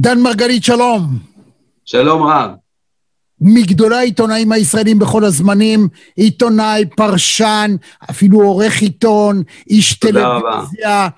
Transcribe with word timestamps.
דן 0.00 0.20
מרגלית, 0.20 0.64
שלום. 0.64 1.18
שלום 1.84 2.22
רב. 2.22 2.50
מגדולי 3.40 3.96
העיתונאים 3.96 4.52
הישראלים 4.52 4.98
בכל 4.98 5.24
הזמנים, 5.24 5.88
עיתונאי, 6.16 6.84
פרשן, 6.96 7.76
אפילו 8.10 8.40
עורך 8.40 8.82
עיתון, 8.82 9.42
איש 9.70 9.98
טלוויזיה. 9.98 11.08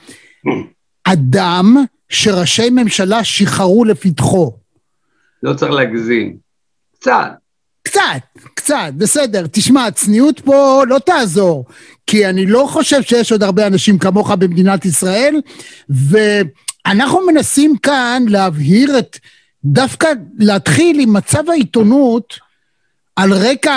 אדם 1.04 1.76
שראשי 2.08 2.70
ממשלה 2.70 3.24
שיחרו 3.24 3.84
לפתחו. 3.84 4.52
לא 5.42 5.54
צריך 5.54 5.72
להגזים. 5.72 6.36
קצת. 6.94 7.28
קצת, 7.82 8.40
קצת, 8.54 8.92
בסדר. 8.96 9.46
תשמע, 9.52 9.86
הצניעות 9.86 10.40
פה 10.40 10.82
לא 10.86 10.98
תעזור, 10.98 11.64
כי 12.06 12.26
אני 12.26 12.46
לא 12.46 12.66
חושב 12.70 13.02
שיש 13.02 13.32
עוד 13.32 13.42
הרבה 13.42 13.66
אנשים 13.66 13.98
כמוך 13.98 14.30
במדינת 14.30 14.84
ישראל, 14.84 15.34
ואנחנו 16.88 17.26
מנסים 17.26 17.76
כאן 17.76 18.22
להבהיר 18.28 18.98
את, 18.98 19.18
דווקא 19.64 20.08
להתחיל 20.38 21.00
עם 21.00 21.12
מצב 21.12 21.50
העיתונות 21.50 22.34
על 23.16 23.32
רקע 23.32 23.70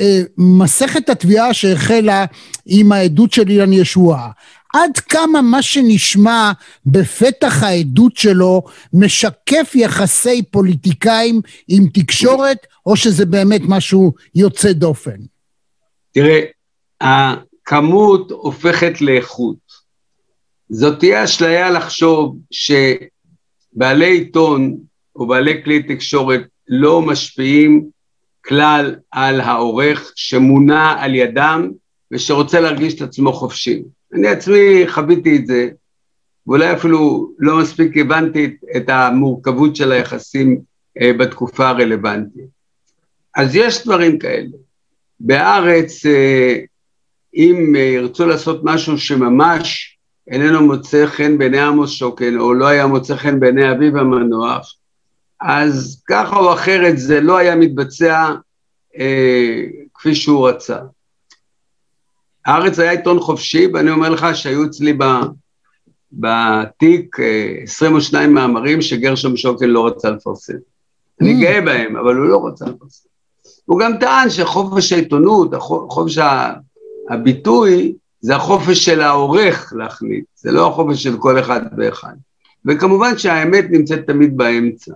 אה, 0.00 0.20
מסכת 0.38 1.08
התביעה 1.08 1.54
שהחלה 1.54 2.24
עם 2.66 2.92
העדות 2.92 3.32
של 3.32 3.50
אילן 3.50 3.72
ישועה. 3.72 4.30
עד 4.74 4.98
כמה 4.98 5.42
מה 5.42 5.62
שנשמע 5.62 6.52
בפתח 6.86 7.62
העדות 7.62 8.16
שלו 8.16 8.62
משקף 8.92 9.72
יחסי 9.74 10.42
פוליטיקאים 10.42 11.40
עם 11.68 11.86
תקשורת, 11.94 12.66
או 12.86 12.96
שזה 12.96 13.26
באמת 13.26 13.60
משהו 13.68 14.12
יוצא 14.34 14.72
דופן? 14.72 15.16
תראה, 16.12 16.40
הכמות 17.00 18.30
הופכת 18.30 19.00
לאיכות. 19.00 19.69
זאת 20.70 20.98
תהיה 20.98 21.24
אשליה 21.24 21.70
לחשוב 21.70 22.36
שבעלי 22.50 24.10
עיתון 24.10 24.76
או 25.16 25.26
בעלי 25.26 25.64
כלי 25.64 25.82
תקשורת 25.82 26.42
לא 26.68 27.02
משפיעים 27.02 27.86
כלל 28.44 28.96
על 29.10 29.40
העורך 29.40 30.12
שמונה 30.16 30.96
על 30.98 31.14
ידם 31.14 31.70
ושרוצה 32.12 32.60
להרגיש 32.60 32.94
את 32.94 33.02
עצמו 33.02 33.32
חופשי. 33.32 33.82
אני 34.14 34.28
עצמי 34.28 34.84
חוויתי 34.88 35.36
את 35.36 35.46
זה, 35.46 35.68
ואולי 36.46 36.72
אפילו 36.72 37.30
לא 37.38 37.58
מספיק 37.58 37.96
הבנתי 37.96 38.56
את 38.76 38.88
המורכבות 38.88 39.76
של 39.76 39.92
היחסים 39.92 40.60
אה, 41.00 41.12
בתקופה 41.12 41.68
הרלוונטית. 41.68 42.44
אז 43.36 43.56
יש 43.56 43.84
דברים 43.84 44.18
כאלה. 44.18 44.56
בארץ, 45.20 46.06
אה, 46.06 46.56
אם 47.34 47.76
אה, 47.76 47.80
ירצו 47.80 48.26
לעשות 48.26 48.60
משהו 48.64 48.98
שממש 48.98 49.98
איננו 50.30 50.66
מוצא 50.66 51.06
חן 51.06 51.38
בעיני 51.38 51.60
עמוס 51.60 51.90
שוקן, 51.90 52.38
או 52.38 52.54
לא 52.54 52.66
היה 52.66 52.86
מוצא 52.86 53.16
חן 53.16 53.40
בעיני 53.40 53.72
אביו 53.72 53.98
המנוח, 53.98 54.74
אז 55.40 56.02
ככה 56.08 56.36
או 56.36 56.52
אחרת 56.52 56.98
זה 56.98 57.20
לא 57.20 57.36
היה 57.36 57.56
מתבצע 57.56 58.34
אה, 58.98 59.64
כפי 59.94 60.14
שהוא 60.14 60.48
רצה. 60.48 60.78
הארץ 62.46 62.78
היה 62.78 62.90
עיתון 62.90 63.20
חופשי, 63.20 63.66
ואני 63.74 63.90
אומר 63.90 64.08
לך 64.08 64.26
שהיו 64.34 64.64
אצלי 64.64 64.92
ב, 64.92 65.04
בתיק 66.12 67.16
22 67.62 68.38
אה, 68.38 68.46
מאמרים 68.46 68.82
שגרשם 68.82 69.36
שוקן 69.36 69.68
לא 69.68 69.86
רצה 69.86 70.10
לפרסם. 70.10 70.52
Mm. 70.52 70.56
אני 71.20 71.40
גאה 71.40 71.60
בהם, 71.60 71.96
אבל 71.96 72.16
הוא 72.16 72.26
לא 72.26 72.46
רצה 72.46 72.64
לפרסם. 72.64 73.08
הוא 73.64 73.80
גם 73.80 73.92
טען 74.00 74.30
שחופש 74.30 74.92
העיתונות, 74.92 75.54
חופש 75.88 76.18
הביטוי, 77.10 77.94
זה 78.20 78.36
החופש 78.36 78.84
של 78.84 79.00
העורך 79.00 79.72
להחליט, 79.76 80.24
זה 80.34 80.52
לא 80.52 80.68
החופש 80.68 81.02
של 81.02 81.18
כל 81.18 81.40
אחד 81.40 81.60
ואחד. 81.76 82.14
וכמובן 82.64 83.18
שהאמת 83.18 83.64
נמצאת 83.70 84.06
תמיד 84.06 84.36
באמצע. 84.36 84.94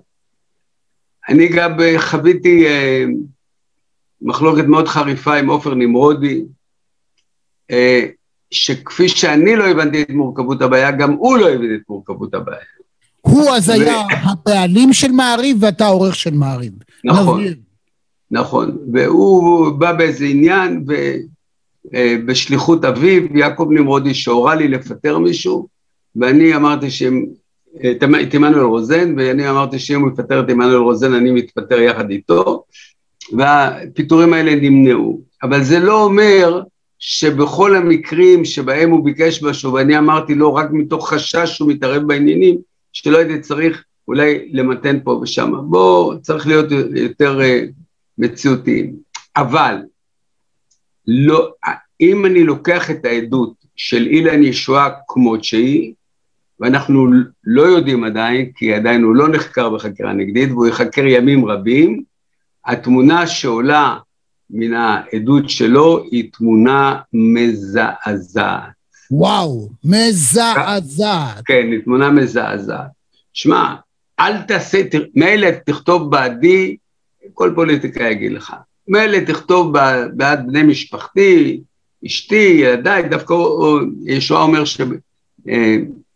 אני 1.29 1.49
גם 1.49 1.79
חוויתי 1.99 2.67
אה, 2.67 3.05
מחלוקת 4.23 4.65
מאוד 4.65 4.89
חריפה 4.89 5.35
עם 5.35 5.51
עופר 5.51 5.75
נמרודי, 5.75 6.45
אה, 7.71 8.07
שכפי 8.51 9.09
שאני 9.09 9.57
לא 9.57 9.65
הבנתי 9.65 10.03
את 10.03 10.11
מורכבות 10.11 10.63
הבעיה, 10.63 10.91
גם 10.91 11.13
הוא 11.13 11.39
לא 11.39 11.49
הבין 11.49 11.75
את 11.75 11.81
מורכבות 11.89 12.35
הבעיה. 12.35 12.59
הוא 13.21 13.51
אז 13.51 13.69
היה 13.69 14.03
הבעלים 14.23 14.93
של 14.93 15.13
מעריב 15.13 15.57
ואתה 15.61 15.87
עורך 15.87 16.15
של 16.15 16.35
מעריב. 16.35 16.73
נכון, 17.05 17.45
נכון, 18.31 18.79
והוא 18.93 19.71
בא 19.71 19.93
באיזה 19.93 20.25
עניין, 20.25 20.85
ובשליחות 20.87 21.34
אה, 21.95 22.17
אביו, 22.89 23.23
יעקב 23.37 23.69
נמרודי 23.71 24.15
שהורה 24.15 24.55
לי 24.55 24.69
לפטר 24.69 25.19
מישהו, 25.19 25.69
ואני 26.17 26.57
אמרתי 26.57 26.91
שהם, 26.91 27.27
את 27.91 28.35
עמנואל 28.35 28.65
רוזן, 28.65 29.15
ואני 29.19 29.51
אמרתי 29.51 29.79
שאם 29.79 30.01
הוא 30.01 30.11
יפטר 30.11 30.41
את 30.41 30.51
עמנואל 30.51 30.77
רוזן, 30.77 31.15
אני 31.15 31.31
מתפטר 31.31 31.81
יחד 31.81 32.11
איתו, 32.11 32.65
והפיטורים 33.33 34.33
האלה 34.33 34.55
נמנעו. 34.55 35.21
אבל 35.43 35.63
זה 35.63 35.79
לא 35.79 36.05
אומר 36.05 36.63
שבכל 36.99 37.77
המקרים 37.77 38.45
שבהם 38.45 38.91
הוא 38.91 39.05
ביקש 39.05 39.43
משהו, 39.43 39.73
ואני 39.73 39.99
אמרתי 39.99 40.35
לו 40.35 40.55
רק 40.55 40.69
מתוך 40.73 41.11
חשש 41.11 41.57
שהוא 41.57 41.69
מתערב 41.69 42.03
בעניינים, 42.03 42.59
שלא 42.93 43.19
הייתי 43.19 43.41
צריך 43.41 43.85
אולי 44.09 44.49
למתן 44.53 44.99
פה 45.05 45.11
ושם. 45.11 45.53
בואו, 45.65 46.21
צריך 46.21 46.47
להיות 46.47 46.67
יותר 46.95 47.41
uh, 47.41 47.73
מציאותיים. 48.19 48.97
אבל, 49.37 49.77
לא, 51.07 51.53
אם 52.01 52.27
אני 52.27 52.45
לוקח 52.45 52.91
את 52.91 53.05
העדות 53.05 53.55
של 53.77 54.07
אילן 54.07 54.43
ישועה 54.43 54.91
כמות 55.09 55.45
שהיא, 55.45 55.93
ואנחנו 56.61 57.07
לא 57.45 57.63
יודעים 57.63 58.05
עדיין, 58.05 58.51
כי 58.57 58.75
עדיין 58.75 59.03
הוא 59.03 59.15
לא 59.15 59.29
נחקר 59.29 59.71
בחקירה 59.71 60.13
נגדית, 60.13 60.51
והוא 60.51 60.67
יחקר 60.67 61.07
ימים 61.07 61.45
רבים, 61.45 62.03
התמונה 62.67 63.27
שעולה 63.27 63.99
מן 64.51 64.75
העדות 64.75 65.51
שלו 65.51 66.05
היא 66.11 66.31
תמונה 66.33 67.01
מזעזעת. 67.13 68.75
וואו, 69.11 69.69
מזעזעת. 69.85 71.43
כן, 71.45 71.69
היא 71.71 71.81
תמונה 71.85 72.11
מזעזעת. 72.11 72.91
שמע, 73.33 73.75
אל 74.21 74.43
תעשה, 74.43 74.83
מילא 75.15 75.49
תכתוב 75.67 76.11
בעדי, 76.11 76.77
כל 77.35 77.53
פוליטיקה 77.55 78.05
יגיד 78.05 78.33
לך. 78.33 78.55
מילא 78.89 79.19
תכתוב 79.27 79.73
בעד 80.15 80.47
בני 80.47 80.63
משפחתי, 80.63 81.61
אשתי, 82.07 82.57
ילדיי, 82.61 83.09
דווקא 83.09 83.35
ישועה 84.05 84.43
אומר 84.43 84.63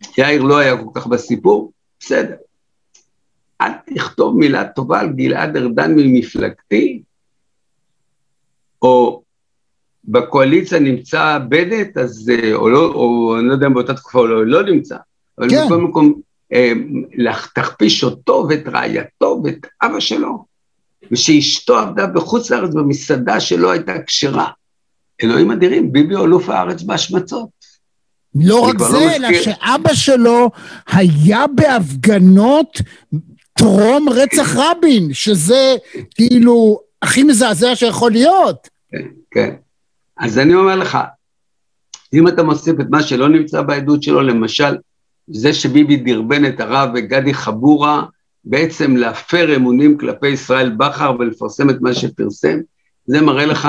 שיאיר 0.02 0.42
לא 0.42 0.58
היה 0.58 0.76
כל 0.76 0.90
כך 0.94 1.06
בסיפור, 1.06 1.72
בסדר. 2.00 2.34
אל 3.60 3.70
תכתוב 3.94 4.38
מילה 4.38 4.68
טובה 4.68 5.00
על 5.00 5.12
גלעד 5.12 5.56
ארדן 5.56 5.94
ממפלגתי, 5.96 7.02
או 8.82 9.22
בקואליציה 10.04 10.78
נמצא 10.78 11.38
בנט, 11.48 11.98
אז, 11.98 12.32
אה, 12.34 12.54
או 12.54 12.68
לא, 12.68 12.92
או 12.94 13.36
אני 13.38 13.48
לא 13.48 13.52
יודע 13.52 13.66
אם 13.66 13.74
באותה 13.74 13.94
תקופה 13.94 14.18
הוא 14.18 14.28
לא, 14.28 14.46
לא 14.46 14.62
נמצא, 14.62 14.96
אבל 15.38 15.50
כן. 15.50 15.64
בכל 15.66 15.78
מקום, 15.78 16.20
אה, 16.52 16.72
תכפיש 17.54 18.04
אותו 18.04 18.46
ואת 18.48 18.68
רעייתו 18.68 19.40
ואת 19.44 19.66
אבא 19.82 20.00
שלו, 20.00 20.44
ושאשתו 21.12 21.78
עבדה 21.78 22.06
בחוץ 22.06 22.50
לארץ 22.50 22.74
במסעדה 22.74 23.40
שלא 23.40 23.70
הייתה 23.70 23.92
כשרה. 24.06 24.46
אלוהים 25.22 25.50
אדירים, 25.50 25.92
ביבי 25.92 26.14
הוא 26.14 26.26
אלוף 26.26 26.48
הארץ 26.48 26.82
בהשמצות. 26.82 27.48
לא 28.34 28.60
רק 28.60 28.74
לא 28.80 28.90
זה, 28.90 28.98
לא 28.98 29.16
אלא 29.16 29.42
שאבא 29.42 29.94
שלו 29.94 30.50
היה 30.86 31.44
בהפגנות 31.54 32.80
טרום 33.52 34.08
רצח 34.08 34.56
רבין, 34.56 35.14
שזה 35.14 35.76
כאילו 36.14 36.80
הכי 37.02 37.22
מזעזע 37.22 37.76
שיכול 37.76 38.12
להיות. 38.12 38.68
כן, 38.90 39.06
כן. 39.30 39.54
אז 40.16 40.38
אני 40.38 40.54
אומר 40.54 40.76
לך, 40.76 40.98
אם 42.12 42.28
אתה 42.28 42.42
מוסיף 42.42 42.80
את 42.80 42.86
מה 42.90 43.02
שלא 43.02 43.28
נמצא 43.28 43.62
בעדות 43.62 44.02
שלו, 44.02 44.22
למשל, 44.22 44.76
זה 45.28 45.54
שביבי 45.54 45.96
דרבן 45.96 46.46
את 46.46 46.60
הרב 46.60 46.90
וגדי 46.94 47.34
חבורה, 47.34 48.02
בעצם 48.48 48.96
להפר 48.96 49.56
אמונים 49.56 49.98
כלפי 49.98 50.28
ישראל 50.28 50.70
בכר 50.70 51.16
ולפרסם 51.18 51.70
את 51.70 51.80
מה 51.80 51.94
שפרסם, 51.94 52.58
זה 53.06 53.20
מראה 53.20 53.46
לך 53.46 53.68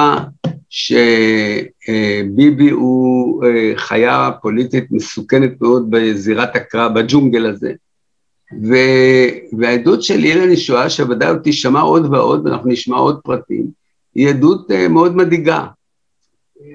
שביבי 0.70 2.70
הוא 2.70 3.44
אה, 3.44 3.72
חיה 3.76 4.32
פוליטית 4.42 4.92
מסוכנת 4.92 5.62
מאוד 5.62 5.88
בזירת 5.90 6.56
הקרב, 6.56 6.94
בג'ונגל 6.94 7.46
הזה. 7.46 7.72
ו... 8.64 8.76
והעדות 9.60 10.04
של 10.04 10.24
אילן 10.24 10.52
ישועה, 10.52 10.90
שוודאי 10.90 11.30
עוד 11.30 11.40
תשמע 11.44 11.82
עוד 11.82 12.14
ועוד, 12.14 12.46
ואנחנו 12.46 12.70
נשמע 12.70 12.98
עוד 12.98 13.20
פרטים, 13.24 13.66
היא 14.16 14.30
עדות 14.30 14.72
uh, 14.72 14.88
מאוד 14.90 15.16
מדאיגה. 15.16 15.66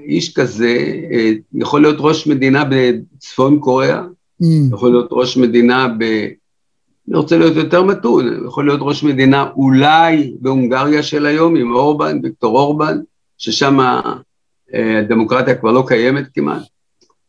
איש 0.06 0.34
כזה 0.34 0.94
uh, 1.10 1.14
יכול 1.54 1.82
להיות 1.82 1.96
ראש 1.98 2.26
מדינה 2.26 2.64
בצפון 2.70 3.60
קוריאה, 3.60 4.02
mm. 4.42 4.46
יכול 4.72 4.90
להיות 4.90 5.08
ראש 5.10 5.36
מדינה 5.36 5.88
ב... 5.98 6.04
אני 7.08 7.16
רוצה 7.16 7.38
להיות 7.38 7.56
יותר 7.56 7.82
מתון, 7.82 8.46
יכול 8.46 8.66
להיות 8.66 8.80
ראש 8.82 9.02
מדינה 9.02 9.50
אולי 9.56 10.34
בהונגריה 10.40 11.02
של 11.02 11.26
היום 11.26 11.56
עם 11.56 11.74
אורבן, 11.74 12.20
ויקטור 12.22 12.58
אורבן, 12.58 12.98
ששם 13.38 13.80
uh, 13.80 14.74
הדמוקרטיה 14.98 15.54
כבר 15.54 15.72
לא 15.72 15.84
קיימת 15.86 16.24
כמעט. 16.34 16.62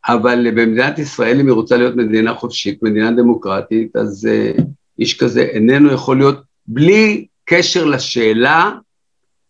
אבל 0.08 0.48
במדינת 0.52 1.00
ישראל, 1.00 1.40
אם 1.40 1.46
היא 1.46 1.54
רוצה 1.54 1.78
להיות 1.78 1.96
מדינה 1.96 2.34
חופשית, 2.34 2.84
מדינה 2.84 3.12
דמוקרטית, 3.12 3.96
אז 3.96 4.30
uh, 4.58 4.62
איש 5.00 5.18
כזה 5.20 5.42
איננו 5.42 5.92
יכול 5.92 6.18
להיות 6.18 6.40
בלי 6.68 7.26
קשר 7.46 7.86
לשאלה 7.86 8.72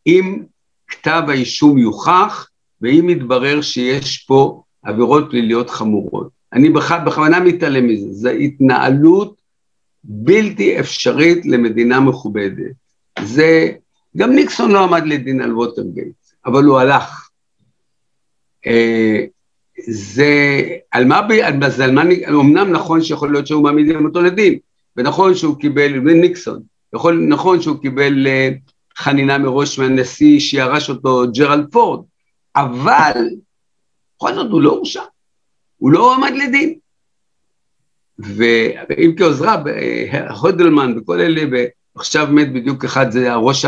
אם 0.08 0.44
כתב 0.88 1.24
האישום 1.28 1.78
יוכח 1.78 2.50
ואם 2.82 3.10
יתברר 3.10 3.62
שיש 3.62 4.18
פה 4.18 4.62
עבירות 4.84 5.28
פליליות 5.30 5.70
חמורות. 5.70 6.30
אני 6.54 6.70
בכוונה 6.70 7.40
מתעלם 7.40 7.88
מזה, 7.88 8.08
זו 8.12 8.30
התנהלות 8.30 9.42
בלתי 10.08 10.80
אפשרית 10.80 11.46
למדינה 11.46 12.00
מכובדת. 12.00 12.72
זה, 13.24 13.72
גם 14.18 14.32
ניקסון 14.32 14.72
לא 14.72 14.84
עמד 14.84 15.04
לדין 15.06 15.42
על 15.42 15.54
ווטרגייט, 15.54 16.16
אבל 16.46 16.64
הוא 16.64 16.80
הלך. 16.80 17.30
אה, 18.68 19.26
זה, 19.88 20.62
על 20.92 21.06
מה, 21.06 21.22
זה 21.70 21.86
על 21.86 21.92
מה, 21.92 22.02
אמנם 22.30 22.72
נכון 22.72 23.02
שיכול 23.02 23.32
להיות 23.32 23.48
שהוא 23.48 23.64
מעמיד 23.64 23.96
אותו 24.06 24.22
לדין, 24.22 24.60
ונכון 24.96 25.36
שהוא 25.36 25.60
קיבל, 25.60 26.00
ניקסון, 26.00 26.62
יכול, 26.96 27.26
נכון 27.30 27.62
שהוא 27.62 27.82
קיבל 27.82 28.28
אה, 28.28 28.50
חנינה 28.98 29.38
מראש 29.38 29.80
מהנשיא 29.80 30.40
שירש 30.40 30.90
אותו 30.90 31.24
ג'רלד 31.34 31.72
פורד, 31.72 32.06
אבל 32.56 33.30
בכל 34.18 34.36
זאת 34.36 34.52
הוא 34.52 34.62
לא 34.62 34.70
הורשע, 34.70 35.04
הוא 35.78 35.92
לא 35.92 36.16
עמד 36.16 36.32
לדין. 36.36 36.80
ואם 38.20 39.12
כעוזרה, 39.18 39.64
הודלמן 40.42 40.98
וכל 40.98 41.20
אלה, 41.20 41.42
ועכשיו 41.96 42.28
מת 42.32 42.54
בדיוק 42.54 42.86
אחד, 42.86 43.12
זה 43.12 43.34
הראש, 43.34 43.66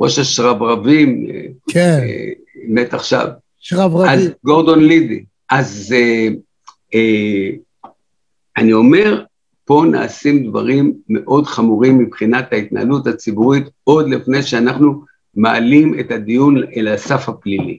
ראש 0.00 0.18
השרברבים, 0.18 1.26
כן. 1.70 1.98
אה, 2.02 2.30
מת 2.68 2.94
עכשיו. 2.94 3.28
שרברבים. 3.58 4.10
אז 4.10 4.30
גורדון 4.44 4.84
לידי. 4.84 5.24
אז 5.50 5.94
אה, 5.96 6.28
אה, 6.94 7.50
אני 8.56 8.72
אומר, 8.72 9.24
פה 9.64 9.84
נעשים 9.90 10.50
דברים 10.50 10.94
מאוד 11.08 11.46
חמורים 11.46 11.98
מבחינת 11.98 12.52
ההתנהלות 12.52 13.06
הציבורית, 13.06 13.64
עוד 13.84 14.08
לפני 14.08 14.42
שאנחנו 14.42 15.02
מעלים 15.34 16.00
את 16.00 16.10
הדיון 16.10 16.56
אל 16.76 16.88
הסף 16.88 17.28
הפלילי. 17.28 17.78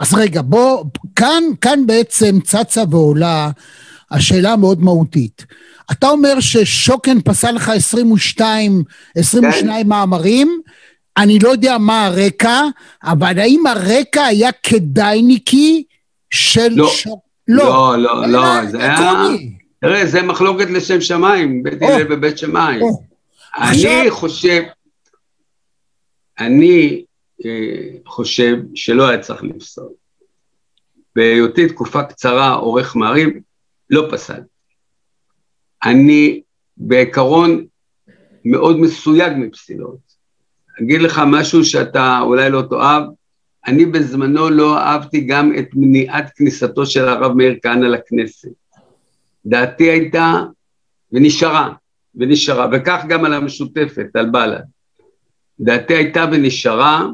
אז 0.00 0.14
רגע, 0.14 0.42
בוא, 0.42 0.84
כאן, 1.16 1.42
כאן 1.60 1.86
בעצם 1.86 2.40
צצה 2.40 2.82
ועולה 2.90 3.50
השאלה 4.10 4.52
המאוד 4.52 4.82
מהותית. 4.82 5.46
אתה 5.92 6.08
אומר 6.08 6.40
ששוקן 6.40 7.20
פסל 7.20 7.50
לך 7.50 7.68
22, 7.68 8.84
22 9.16 9.82
כן. 9.82 9.88
מאמרים, 9.88 10.60
אני 11.16 11.38
לא 11.38 11.48
יודע 11.48 11.78
מה 11.78 12.06
הרקע, 12.06 12.62
אבל 13.04 13.38
האם 13.38 13.66
הרקע 13.66 14.24
היה 14.24 14.52
כדאיניקי 14.62 15.84
של 16.30 16.68
לא, 16.70 16.88
שוק... 16.88 17.20
לא, 17.48 17.98
לא, 17.98 17.98
לא, 17.98 18.26
לא, 18.26 18.66
זה 18.66 18.78
היה... 18.78 19.24
תראה, 19.80 20.06
זה 20.06 20.22
מחלוקת 20.22 20.70
לשם 20.70 21.00
שמיים, 21.00 21.62
בית 21.62 21.82
הלל 21.82 22.12
ובית 22.12 22.38
שמיים. 22.38 22.80
אני. 23.58 24.10
חושב, 24.10 24.62
אני 26.38 27.04
אה, 27.44 27.50
חושב 28.06 28.56
שלא 28.74 29.08
היה 29.08 29.18
צריך 29.18 29.42
לפסול. 29.42 29.88
בהיותי 31.16 31.68
תקופה 31.68 32.02
קצרה 32.02 32.52
עורך 32.52 32.96
מעריב, 32.96 33.28
לא 33.90 34.08
פסל. 34.10 34.40
אני 35.84 36.40
בעיקרון 36.76 37.66
מאוד 38.44 38.80
מסויג 38.80 39.32
מפסילות. 39.36 39.98
אגיד 40.82 41.00
לך 41.00 41.20
משהו 41.26 41.64
שאתה 41.64 42.18
אולי 42.20 42.50
לא 42.50 42.62
תאהב, 42.70 43.02
אני 43.66 43.86
בזמנו 43.86 44.50
לא 44.50 44.78
אהבתי 44.78 45.20
גם 45.20 45.52
את 45.58 45.68
מניעת 45.74 46.32
כניסתו 46.36 46.86
של 46.86 47.08
הרב 47.08 47.32
מאיר 47.32 47.58
כהנא 47.62 47.86
לכנסת. 47.86 48.48
דעתי 49.46 49.84
הייתה, 49.84 50.42
ונשארה, 51.12 51.72
ונשארה, 52.14 52.68
וכך 52.72 53.04
גם 53.08 53.24
על 53.24 53.32
המשותפת, 53.32 54.06
על 54.14 54.30
בל"ד. 54.30 54.64
דעתי 55.60 55.94
הייתה 55.94 56.24
ונשארה, 56.32 57.06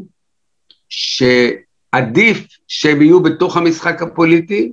שעדיף 0.89 2.47
שהם 2.69 3.03
יהיו 3.03 3.23
בתוך 3.23 3.57
המשחק 3.57 4.03
הפוליטי, 4.03 4.73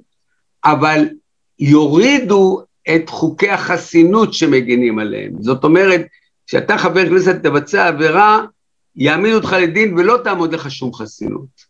אבל 0.66 1.06
יורידו 1.60 2.62
את 2.96 3.10
חוקי 3.10 3.50
החסינות 3.50 4.34
שמגינים 4.34 5.00
עליהם. 5.00 5.34
זאת 5.40 5.64
אומרת, 5.64 6.02
כשאתה 6.48 6.78
חבר 6.78 7.10
כנסת 7.10 7.36
תבצע 7.44 7.88
עבירה, 7.88 8.46
יעמיד 8.96 9.34
אותך 9.34 9.56
לדין 9.62 9.94
ולא 9.94 10.18
תעמוד 10.24 10.54
לך 10.54 10.72
שום 10.72 10.94
חסינות. 10.94 11.70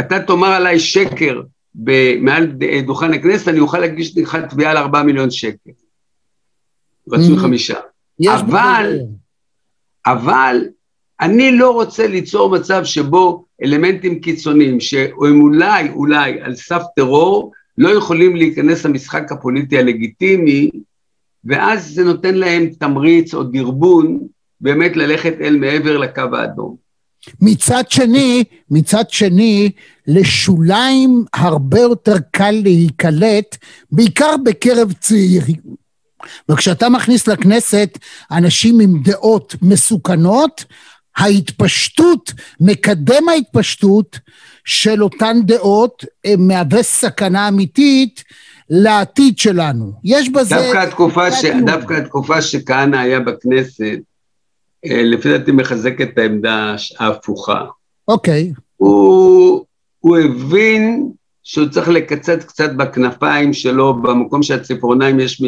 אתה 0.00 0.20
תאמר 0.20 0.48
עליי 0.48 0.80
שקר 0.80 1.42
מעל 2.20 2.46
דוכן 2.86 3.12
הכנסת, 3.12 3.48
אני 3.48 3.60
אוכל 3.60 3.78
להגיש 3.78 4.18
לך 4.18 4.38
תביעה 4.50 4.70
על 4.70 4.76
ארבעה 4.76 5.02
מיליון 5.02 5.30
שקל. 5.30 5.70
רצוי 7.08 7.36
mm-hmm. 7.36 7.40
חמישה. 7.40 7.78
אבל, 8.28 8.98
אבל 10.06 10.64
אני 11.20 11.56
לא 11.56 11.70
רוצה 11.70 12.06
ליצור 12.06 12.50
מצב 12.50 12.84
שבו 12.84 13.44
אלמנטים 13.62 14.20
קיצוניים, 14.20 14.80
שהם 14.80 15.40
אולי, 15.40 15.90
אולי 15.90 16.40
על 16.40 16.54
סף 16.54 16.82
טרור, 16.96 17.52
לא 17.78 17.88
יכולים 17.88 18.36
להיכנס 18.36 18.86
למשחק 18.86 19.32
הפוליטי 19.32 19.78
הלגיטימי, 19.78 20.70
ואז 21.44 21.94
זה 21.94 22.04
נותן 22.04 22.34
להם 22.34 22.66
תמריץ 22.78 23.34
או 23.34 23.42
דרבון 23.42 24.18
באמת 24.60 24.96
ללכת 24.96 25.34
אל 25.40 25.56
מעבר 25.56 25.98
לקו 25.98 26.22
האדום. 26.32 26.76
מצד 27.40 27.82
שני, 27.88 28.44
מצד 28.70 29.10
שני, 29.10 29.70
לשוליים 30.06 31.24
הרבה 31.34 31.80
יותר 31.80 32.16
קל 32.30 32.50
להיקלט, 32.50 33.56
בעיקר 33.92 34.36
בקרב 34.44 34.92
צעירים. 34.92 35.82
וכשאתה 36.48 36.88
מכניס 36.88 37.28
לכנסת 37.28 37.98
אנשים 38.30 38.80
עם 38.80 39.02
דעות 39.02 39.54
מסוכנות, 39.62 40.64
ההתפשטות, 41.16 42.32
מקדם 42.60 43.28
ההתפשטות 43.28 44.18
של 44.64 45.02
אותן 45.02 45.36
דעות 45.44 46.04
אה, 46.26 46.34
מהווה 46.38 46.82
סכנה 46.82 47.48
אמיתית 47.48 48.24
לעתיד 48.70 49.38
שלנו. 49.38 49.92
יש 50.04 50.28
בזה... 50.28 50.54
דווקא 50.54 50.78
התקופה, 50.78 51.32
ש... 51.32 51.44
דווקא 51.66 51.94
התקופה 51.94 52.42
שכהנא 52.42 52.96
היה 52.96 53.20
בכנסת, 53.20 53.98
אה, 54.86 55.02
לפי 55.02 55.38
דעתי 55.38 55.52
מחזק 55.52 56.00
את 56.00 56.18
העמדה 56.18 56.76
ההפוכה. 56.98 57.64
אוקיי. 58.08 58.52
הוא, 58.76 59.64
הוא 60.00 60.18
הבין 60.18 61.12
שהוא 61.42 61.68
צריך 61.68 61.88
לקצץ 61.88 62.44
קצת 62.44 62.72
בכנפיים 62.72 63.52
שלו, 63.52 64.02
במקום 64.02 64.42
שהציפורניים 64.42 65.20
יש 65.20 65.40
מ... 65.40 65.46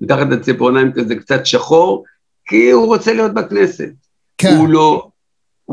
מתחת 0.00 0.26
לציפורניים 0.30 0.92
כזה 0.92 1.14
קצת 1.14 1.46
שחור, 1.46 2.04
כי 2.46 2.70
הוא 2.70 2.86
רוצה 2.86 3.12
להיות 3.12 3.34
בכנסת. 3.34 3.90
כן. 4.38 4.56
הוא 4.56 4.68
לא, 4.68 5.08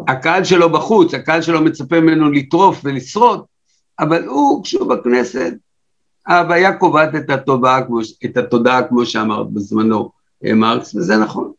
הקהל 0.08 0.44
שלו 0.44 0.72
בחוץ, 0.72 1.14
הקהל 1.14 1.42
שלו 1.42 1.62
מצפה 1.62 2.00
ממנו 2.00 2.32
לטרוף 2.32 2.82
ולשרוד, 2.84 3.44
אבל 4.00 4.26
הוא, 4.26 4.64
כשהוא 4.64 4.90
בכנסת, 4.90 5.54
ההוויה 6.28 6.74
קובעת 6.74 7.16
את 7.16 7.30
את 8.26 8.38
התודעה 8.38 8.84
כמו 8.84 9.06
שאמרת 9.06 9.50
בזמנו 9.50 10.10
אה, 10.46 10.54
מרקס, 10.54 10.96
וזה 10.96 11.18
נכון. 11.18 11.52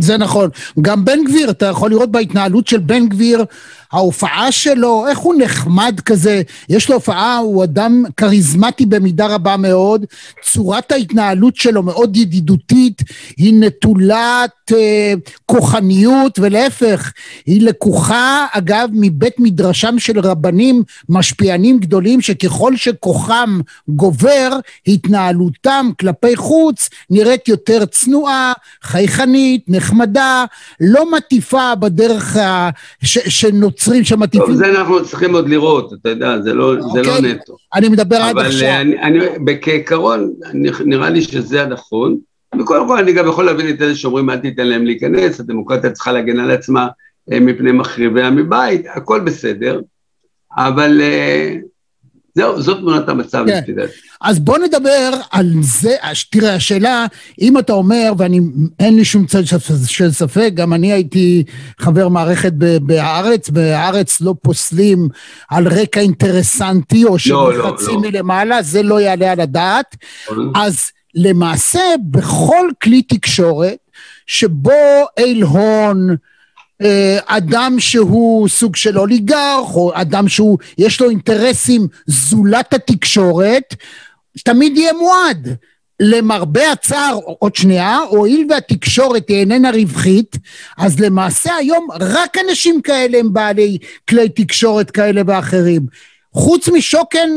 זה 0.00 0.16
נכון. 0.16 0.50
גם 0.80 1.04
בן 1.04 1.24
גביר, 1.24 1.50
אתה 1.50 1.66
יכול 1.66 1.90
לראות 1.90 2.10
בהתנהלות 2.10 2.66
של 2.66 2.78
בן 2.78 3.08
גביר, 3.08 3.44
ההופעה 3.92 4.52
שלו, 4.52 5.06
איך 5.08 5.18
הוא 5.18 5.34
נחמד 5.38 6.00
כזה, 6.04 6.42
יש 6.68 6.88
לו 6.88 6.94
הופעה, 6.94 7.36
הוא 7.36 7.64
אדם 7.64 8.04
כריזמטי 8.16 8.86
במידה 8.86 9.26
רבה 9.26 9.56
מאוד, 9.56 10.04
צורת 10.42 10.92
ההתנהלות 10.92 11.56
שלו 11.56 11.82
מאוד 11.82 12.16
ידידותית, 12.16 13.02
היא 13.36 13.54
נטולת 13.60 14.72
אה, 14.72 15.14
כוחניות, 15.46 16.38
ולהפך, 16.38 17.12
היא 17.46 17.62
לקוחה, 17.66 18.46
אגב, 18.52 18.88
מבית 18.92 19.34
מדרשם 19.38 19.98
של 19.98 20.20
רבנים 20.20 20.82
משפיענים 21.08 21.78
גדולים, 21.78 22.20
שככל 22.20 22.76
שכוחם 22.76 23.60
גובר, 23.88 24.58
התנהלותם 24.86 25.90
כלפי 26.00 26.36
חוץ 26.36 26.88
נראית 27.10 27.48
יותר 27.48 27.84
צנועה, 27.84 28.52
חייכנית, 28.82 29.64
נחמדה, 29.68 30.44
לא 30.80 31.12
מטיפה 31.12 31.74
בדרך 31.74 32.36
ה... 32.36 32.70
ש... 33.02 33.18
שנוצרים 33.82 34.04
שמטיפים. 34.04 34.46
טוב, 34.46 34.56
זה 34.56 34.68
אנחנו 34.68 35.04
צריכים 35.04 35.34
עוד 35.34 35.48
לראות, 35.48 35.92
אתה 35.92 36.08
יודע, 36.08 36.40
זה 36.42 36.54
לא, 36.54 36.74
אוקיי, 36.74 36.90
זה 36.92 37.02
לא 37.02 37.16
אוקיי, 37.16 37.32
נטו. 37.32 37.56
אני 37.74 37.88
מדבר 37.88 38.16
עד 38.16 38.38
עכשיו. 38.38 38.68
אבל 38.68 38.94
אני, 39.02 39.18
כעיקרון, 39.62 40.32
נראה 40.84 41.10
לי 41.10 41.22
שזה 41.22 41.62
הנכון. 41.62 42.18
וקודם 42.60 42.88
כל 42.88 42.98
אני 42.98 43.12
גם 43.12 43.28
יכול 43.28 43.44
להבין 43.44 43.68
את 43.68 43.82
אלה 43.82 43.94
שאומרים 43.94 44.30
אל 44.30 44.36
תיתן 44.36 44.66
להם 44.66 44.84
להיכנס, 44.84 45.40
הדמוקרטיה 45.40 45.90
צריכה 45.90 46.12
להגן 46.12 46.40
על 46.40 46.50
עצמה 46.50 46.88
אה, 47.32 47.40
מפני 47.40 47.72
מחריביה 47.72 48.30
מבית, 48.30 48.86
הכל 48.94 49.20
בסדר, 49.20 49.80
אבל 50.56 51.00
אה, 51.00 51.56
זהו, 52.34 52.62
זאת 52.62 52.78
תמונת 52.78 53.08
המצב 53.08 53.44
כן. 53.46 53.58
לפי 53.62 53.72
דעתי. 53.72 53.92
אז 54.20 54.40
בוא 54.40 54.58
נדבר 54.58 55.10
על 55.30 55.52
זה, 55.60 55.96
תראה, 56.30 56.54
השאלה, 56.54 57.06
אם 57.40 57.58
אתה 57.58 57.72
אומר, 57.72 58.12
ואני, 58.18 58.40
אין 58.80 58.96
לי 58.96 59.04
שום 59.04 59.26
צד 59.26 59.42
של 59.86 60.12
ספק, 60.12 60.50
גם 60.54 60.72
אני 60.72 60.92
הייתי 60.92 61.44
חבר 61.78 62.08
מערכת 62.08 62.52
בהארץ, 62.82 63.50
בהארץ 63.50 64.20
לא 64.20 64.34
פוסלים 64.42 65.08
על 65.50 65.68
רקע 65.68 66.00
אינטרסנטי, 66.00 67.04
או 67.04 67.18
שמחצים 67.18 67.88
לא, 67.88 67.94
לא, 67.94 68.02
לא. 68.02 68.10
מלמעלה, 68.10 68.62
זה 68.62 68.82
לא 68.82 69.00
יעלה 69.00 69.32
על 69.32 69.40
הדעת. 69.40 69.96
לא. 70.30 70.44
אז 70.54 70.90
למעשה, 71.14 71.80
בכל 72.10 72.68
כלי 72.82 73.02
תקשורת, 73.02 73.76
שבו 74.26 75.06
איל 75.18 75.42
הון, 75.42 76.16
אדם 77.26 77.76
שהוא 77.78 78.48
סוג 78.48 78.76
של 78.76 78.98
אוליגרך, 78.98 79.74
או 79.74 79.92
אדם 79.94 80.28
שהוא, 80.28 80.58
יש 80.78 81.00
לו 81.00 81.10
אינטרסים 81.10 81.86
זולת 82.06 82.74
התקשורת, 82.74 83.74
תמיד 84.44 84.76
יהיה 84.76 84.92
מועד. 84.92 85.56
למרבה 86.00 86.72
הצער, 86.72 87.18
עוד 87.24 87.56
שנייה, 87.56 87.98
הואיל 87.98 88.46
והתקשורת 88.50 89.28
היא 89.28 89.36
איננה 89.36 89.70
רווחית, 89.70 90.36
אז 90.78 91.00
למעשה 91.00 91.54
היום 91.54 91.88
רק 92.00 92.36
אנשים 92.48 92.82
כאלה 92.82 93.18
הם 93.18 93.32
בעלי 93.32 93.78
כלי 94.08 94.28
תקשורת 94.28 94.90
כאלה 94.90 95.22
ואחרים. 95.26 95.86
חוץ 96.34 96.68
משוקן, 96.68 97.28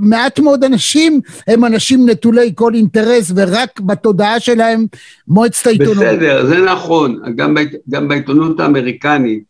מעט 0.00 0.38
מאוד 0.38 0.64
אנשים 0.64 1.20
הם 1.46 1.64
אנשים 1.64 2.08
נטולי 2.08 2.52
כל 2.54 2.74
אינטרס, 2.74 3.32
ורק 3.36 3.80
בתודעה 3.80 4.40
שלהם 4.40 4.86
מועצת 5.28 5.66
העיתונות. 5.66 5.96
בסדר, 5.96 6.46
זה 6.46 6.60
נכון. 6.60 7.22
גם, 7.36 7.54
בעית, 7.54 7.72
גם 7.88 8.08
בעיתונות 8.08 8.60
האמריקנית, 8.60 9.44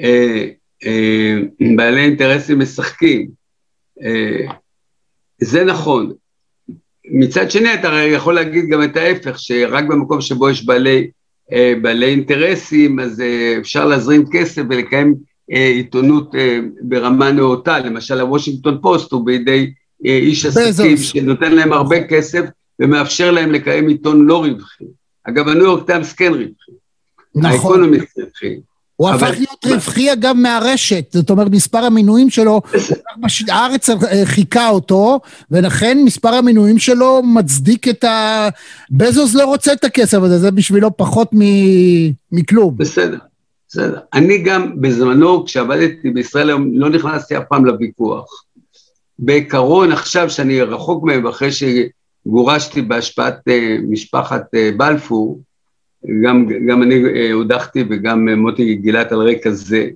אה, 0.00 0.46
אה, 0.86 1.36
בעלי 1.76 2.00
אינטרסים 2.00 2.58
משחקים. 2.58 3.28
אה, 4.02 4.46
זה 5.40 5.64
נכון. 5.64 6.12
מצד 7.04 7.50
שני, 7.50 7.74
אתה 7.74 7.88
יכול 7.88 8.34
להגיד 8.34 8.64
גם 8.70 8.82
את 8.82 8.96
ההפך, 8.96 9.38
שרק 9.38 9.84
במקום 9.84 10.20
שבו 10.20 10.50
יש 10.50 10.66
בעלי, 10.66 11.10
אה, 11.52 11.72
בעלי 11.82 12.06
אינטרסים, 12.06 13.00
אז 13.00 13.20
אה, 13.20 13.56
אפשר 13.60 13.86
להזרים 13.86 14.24
כסף 14.32 14.62
ולקיים 14.70 15.08
אה, 15.08 15.33
עיתונות 15.48 16.34
אה, 16.34 16.58
ברמה 16.80 17.32
נאותה, 17.32 17.78
למשל 17.78 18.20
הוושינגטון 18.20 18.78
פוסט 18.82 19.12
הוא 19.12 19.26
בידי 19.26 19.72
אה, 20.06 20.16
איש 20.16 20.46
עסקים 20.46 20.96
שנותן 20.96 21.52
להם 21.52 21.72
הרבה 21.72 22.06
כסף 22.08 22.44
ומאפשר 22.80 23.30
להם 23.30 23.52
לקיים 23.52 23.88
עיתון 23.88 24.26
לא 24.26 24.38
רווחי. 24.38 24.84
אגב, 25.24 25.48
הניו 25.48 25.64
יורק 25.64 25.86
טיימס 25.86 26.12
כן 26.12 26.32
רווחי. 26.32 26.72
נכון. 27.34 27.50
האקונומיסט 27.50 28.18
רווחי. 28.18 28.56
הוא 28.96 29.10
אבל... 29.10 29.28
הפך 29.28 29.38
להיות 29.38 29.64
רווחי 29.66 30.12
אגב 30.12 30.34
מהרשת, 30.36 31.04
זאת 31.12 31.30
אומרת 31.30 31.50
מספר 31.50 31.78
המינויים 31.78 32.30
שלו, 32.30 32.60
הארץ 33.48 33.88
חיקה 34.24 34.68
אותו, 34.68 35.20
ולכן 35.50 35.98
מספר 36.04 36.28
המינויים 36.28 36.78
שלו 36.78 37.22
מצדיק 37.22 37.88
את 37.88 38.04
ה... 38.04 38.48
בזוס 38.90 39.34
לא 39.34 39.44
רוצה 39.44 39.72
את 39.72 39.84
הכסף 39.84 40.18
הזה, 40.18 40.38
זה 40.38 40.50
בשבילו 40.50 40.96
פחות 40.96 41.30
מ... 41.34 41.40
מכלום. 42.32 42.76
בסדר. 42.76 43.18
בסדר. 43.74 43.98
אני 44.12 44.38
גם 44.38 44.80
בזמנו, 44.80 45.44
כשעבדתי 45.44 46.10
בישראל 46.10 46.48
היום, 46.48 46.70
לא 46.74 46.88
נכנסתי 46.88 47.38
אף 47.38 47.42
פעם 47.48 47.64
לוויכוח. 47.64 48.44
בעיקרון, 49.18 49.92
עכשיו 49.92 50.30
שאני 50.30 50.60
רחוק 50.60 51.04
מהם, 51.04 51.26
אחרי 51.26 51.48
שגורשתי 51.52 52.82
בהשפעת 52.82 53.38
uh, 53.38 53.82
משפחת 53.88 54.42
uh, 54.42 54.76
בלפור, 54.76 55.40
גם, 56.24 56.46
גם 56.68 56.82
אני 56.82 57.02
uh, 57.04 57.32
הודחתי 57.32 57.84
וגם 57.90 58.28
uh, 58.28 58.36
מוטי 58.36 58.74
גילת 58.74 59.12
על 59.12 59.18
רקע 59.18 59.50
זה, 59.50 59.88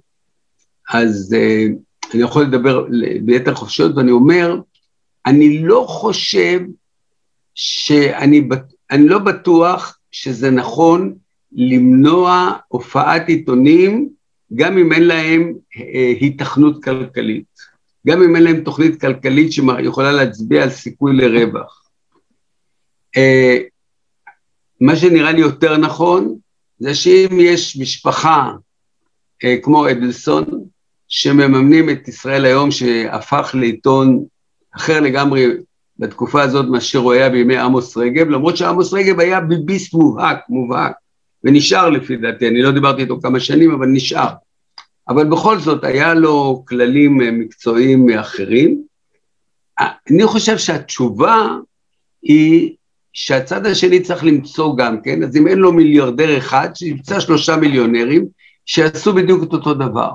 אז 0.90 1.36
uh, 1.36 2.14
אני 2.14 2.22
יכול 2.22 2.42
לדבר 2.42 2.86
ביתר 3.22 3.54
חופשיות, 3.54 3.96
ואני 3.96 4.10
אומר, 4.10 4.60
אני 5.26 5.58
לא 5.58 5.84
חושב 5.88 6.60
שאני 7.54 8.48
אני 8.90 9.08
לא 9.08 9.18
בטוח 9.18 9.98
שזה 10.10 10.50
נכון 10.50 11.14
למנוע 11.52 12.52
הופעת 12.68 13.28
עיתונים 13.28 14.08
גם 14.54 14.78
אם 14.78 14.92
אין 14.92 15.06
להם 15.06 15.54
אה, 15.76 16.12
היתכנות 16.20 16.84
כלכלית, 16.84 17.44
גם 18.06 18.22
אם 18.22 18.36
אין 18.36 18.44
להם 18.44 18.60
תוכנית 18.64 19.00
כלכלית 19.00 19.52
שיכולה 19.52 20.12
להצביע 20.12 20.62
על 20.62 20.70
סיכוי 20.70 21.16
לרווח. 21.16 21.88
אה, 23.16 23.58
מה 24.80 24.96
שנראה 24.96 25.32
לי 25.32 25.40
יותר 25.40 25.76
נכון 25.76 26.38
זה 26.78 26.94
שאם 26.94 27.40
יש 27.40 27.76
משפחה 27.76 28.52
אה, 29.44 29.56
כמו 29.62 29.90
אדלסון 29.90 30.44
שמממנים 31.08 31.90
את 31.90 32.08
ישראל 32.08 32.44
היום 32.44 32.70
שהפך 32.70 33.54
לעיתון 33.54 34.24
אחר 34.76 35.00
לגמרי 35.00 35.46
בתקופה 35.98 36.42
הזאת 36.42 36.66
מאשר 36.70 36.98
הוא 36.98 37.12
היה 37.12 37.30
בימי 37.30 37.56
עמוס 37.56 37.96
רגב, 37.96 38.28
למרות 38.28 38.56
שעמוס 38.56 38.92
רגב 38.92 39.20
היה 39.20 39.40
ביביסט 39.40 39.94
מובהק, 39.94 40.38
מובהק. 40.48 40.92
ונשאר 41.44 41.90
לפי 41.90 42.16
דעתי, 42.16 42.48
אני 42.48 42.62
לא 42.62 42.70
דיברתי 42.70 43.02
איתו 43.02 43.20
כמה 43.20 43.40
שנים, 43.40 43.70
אבל 43.70 43.86
נשאר. 43.86 44.28
אבל 45.08 45.24
בכל 45.24 45.58
זאת, 45.58 45.84
היה 45.84 46.14
לו 46.14 46.64
כללים 46.68 47.20
אה, 47.20 47.30
מקצועיים 47.30 48.10
אחרים. 48.10 48.82
אני 49.80 50.26
חושב 50.26 50.58
שהתשובה 50.58 51.48
היא 52.22 52.74
שהצד 53.12 53.66
השני 53.66 54.00
צריך 54.00 54.24
למצוא 54.24 54.76
גם 54.76 55.00
כן, 55.02 55.22
אז 55.22 55.36
אם 55.36 55.48
אין 55.48 55.58
לו 55.58 55.72
מיליארדר 55.72 56.38
אחד, 56.38 56.68
שימצא 56.74 57.20
שלושה 57.20 57.56
מיליונרים 57.56 58.26
שיעשו 58.66 59.12
בדיוק 59.12 59.42
את 59.42 59.52
אותו 59.52 59.74
דבר. 59.74 60.10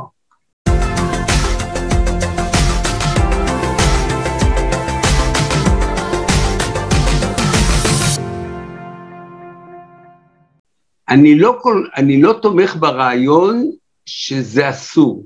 אני 11.13 11.35
לא, 11.35 11.57
כל, 11.61 11.85
אני 11.97 12.21
לא 12.21 12.33
תומך 12.41 12.75
ברעיון 12.79 13.71
שזה 14.05 14.69
אסור. 14.69 15.25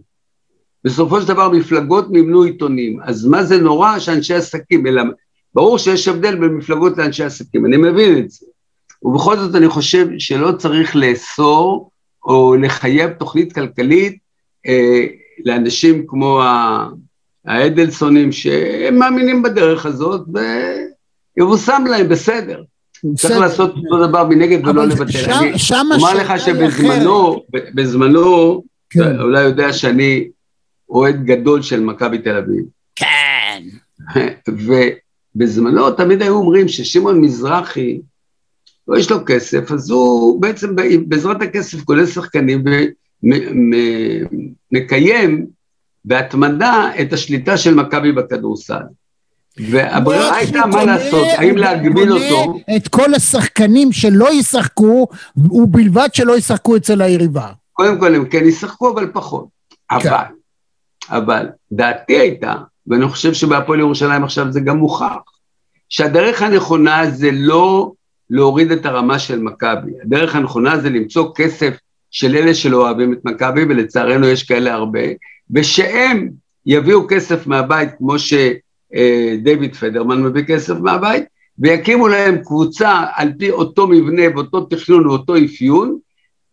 בסופו 0.83 1.21
של 1.21 1.27
דבר 1.27 1.49
מפלגות 1.49 2.09
מימנו 2.09 2.41
עיתונים, 2.41 2.99
אז 3.03 3.25
מה 3.25 3.43
זה 3.43 3.57
נורא 3.57 3.99
שאנשי 3.99 4.33
עסקים, 4.33 4.87
אלא 4.87 5.03
ברור 5.53 5.77
שיש 5.77 6.07
הבדל 6.07 6.35
בין 6.35 6.49
מפלגות 6.49 6.97
לאנשי 6.97 7.23
עסקים, 7.23 7.65
אני 7.65 7.77
מבין 7.77 8.17
את 8.17 8.29
זה. 8.31 8.45
ובכל 9.01 9.37
זאת 9.37 9.55
אני 9.55 9.67
חושב 9.69 10.07
שלא 10.17 10.51
צריך 10.51 10.95
לאסור 10.95 11.91
או 12.25 12.55
לחייב 12.55 13.11
תוכנית 13.11 13.53
כלכלית 13.53 14.17
אה, 14.67 15.05
לאנשים 15.45 16.05
כמו 16.07 16.41
האדלסונים 17.45 18.31
שהם 18.31 18.99
מאמינים 18.99 19.43
בדרך 19.43 19.85
הזאת 19.85 20.21
ויבושם 21.37 21.83
להם 21.89 22.09
בסדר. 22.09 22.63
צריך 23.15 23.37
לעשות 23.37 23.75
אותו 23.75 24.07
דבר 24.07 24.27
מנגד 24.27 24.67
ולא 24.67 24.85
לבטל. 24.85 25.31
אני 25.31 25.53
אומר 25.95 26.13
לך 26.13 26.33
שבזמנו, 26.39 27.43
בזמנו, 27.49 28.63
כן. 28.89 29.19
אולי 29.19 29.41
יודע 29.41 29.73
שאני 29.73 30.27
אוהד 30.89 31.23
גדול 31.23 31.61
של 31.61 31.79
מכבי 31.79 32.17
תל 32.17 32.37
אביב. 32.37 32.65
כן. 32.95 33.63
ובזמנו 35.35 35.91
תמיד 35.91 36.21
היו 36.21 36.33
אומרים 36.33 36.67
ששמעון 36.67 37.21
מזרחי, 37.21 37.99
לא 38.87 38.97
יש 38.97 39.11
לו 39.11 39.17
כסף, 39.25 39.71
אז 39.71 39.89
הוא 39.89 40.41
בעצם 40.41 40.75
בעזרת 41.07 41.41
הכסף 41.41 41.83
כולל 41.83 42.05
שחקנים 42.05 42.63
ומקיים 44.71 45.47
בהתמדה 46.05 46.91
את 47.01 47.13
השליטה 47.13 47.57
של 47.57 47.73
מכבי 47.73 48.11
בכדורסל. 48.11 48.83
והברירה 49.59 50.35
הייתה 50.35 50.65
מה 50.65 50.85
לעשות, 50.85 51.27
האם 51.37 51.57
להגביל 51.57 52.13
אותו. 52.13 52.59
את 52.77 52.87
כל 52.87 53.13
השחקנים 53.13 53.91
שלא 53.91 54.33
ישחקו, 54.33 55.07
ובלבד 55.37 56.09
שלא 56.13 56.37
ישחקו 56.37 56.77
אצל 56.77 57.01
היריבה. 57.01 57.47
קודם 57.73 57.99
כל 57.99 58.15
הם 58.15 58.25
כן 58.25 58.45
ישחקו, 58.45 58.89
אבל 58.93 59.07
פחות. 59.13 59.45
כן. 59.89 59.95
אבל, 59.95 60.23
אבל, 61.09 61.45
דעתי 61.71 62.17
הייתה, 62.17 62.53
ואני 62.87 63.07
חושב 63.07 63.33
שבהפועל 63.33 63.79
ירושלים 63.79 64.23
עכשיו 64.23 64.51
זה 64.51 64.59
גם 64.59 64.77
מוכח, 64.77 65.15
שהדרך 65.89 66.41
הנכונה 66.41 67.09
זה 67.09 67.29
לא 67.33 67.91
להוריד 68.29 68.71
את 68.71 68.85
הרמה 68.85 69.19
של 69.19 69.39
מכבי, 69.39 69.91
הדרך 70.03 70.35
הנכונה 70.35 70.79
זה 70.79 70.89
למצוא 70.89 71.29
כסף 71.35 71.77
של 72.11 72.35
אלה 72.35 72.53
שלא 72.53 72.77
אוהבים 72.77 73.13
את 73.13 73.25
מכבי, 73.25 73.63
ולצערנו 73.63 74.27
יש 74.27 74.43
כאלה 74.43 74.73
הרבה, 74.73 74.99
ושהם 75.51 76.29
יביאו 76.65 77.07
כסף 77.07 77.47
מהבית, 77.47 77.89
כמו 77.97 78.19
ש... 78.19 78.33
אה, 78.95 79.35
דיוויד 79.43 79.75
פדרמן 79.75 80.23
מביא 80.23 80.43
כסף 80.43 80.75
מהבית, 80.75 81.23
ויקימו 81.59 82.07
להם 82.07 82.37
קבוצה 82.37 83.03
על 83.15 83.31
פי 83.39 83.51
אותו 83.51 83.87
מבנה 83.87 84.21
ואותו 84.35 84.61
תכנון 84.61 85.07
ואותו 85.07 85.33
אפיון, 85.45 85.97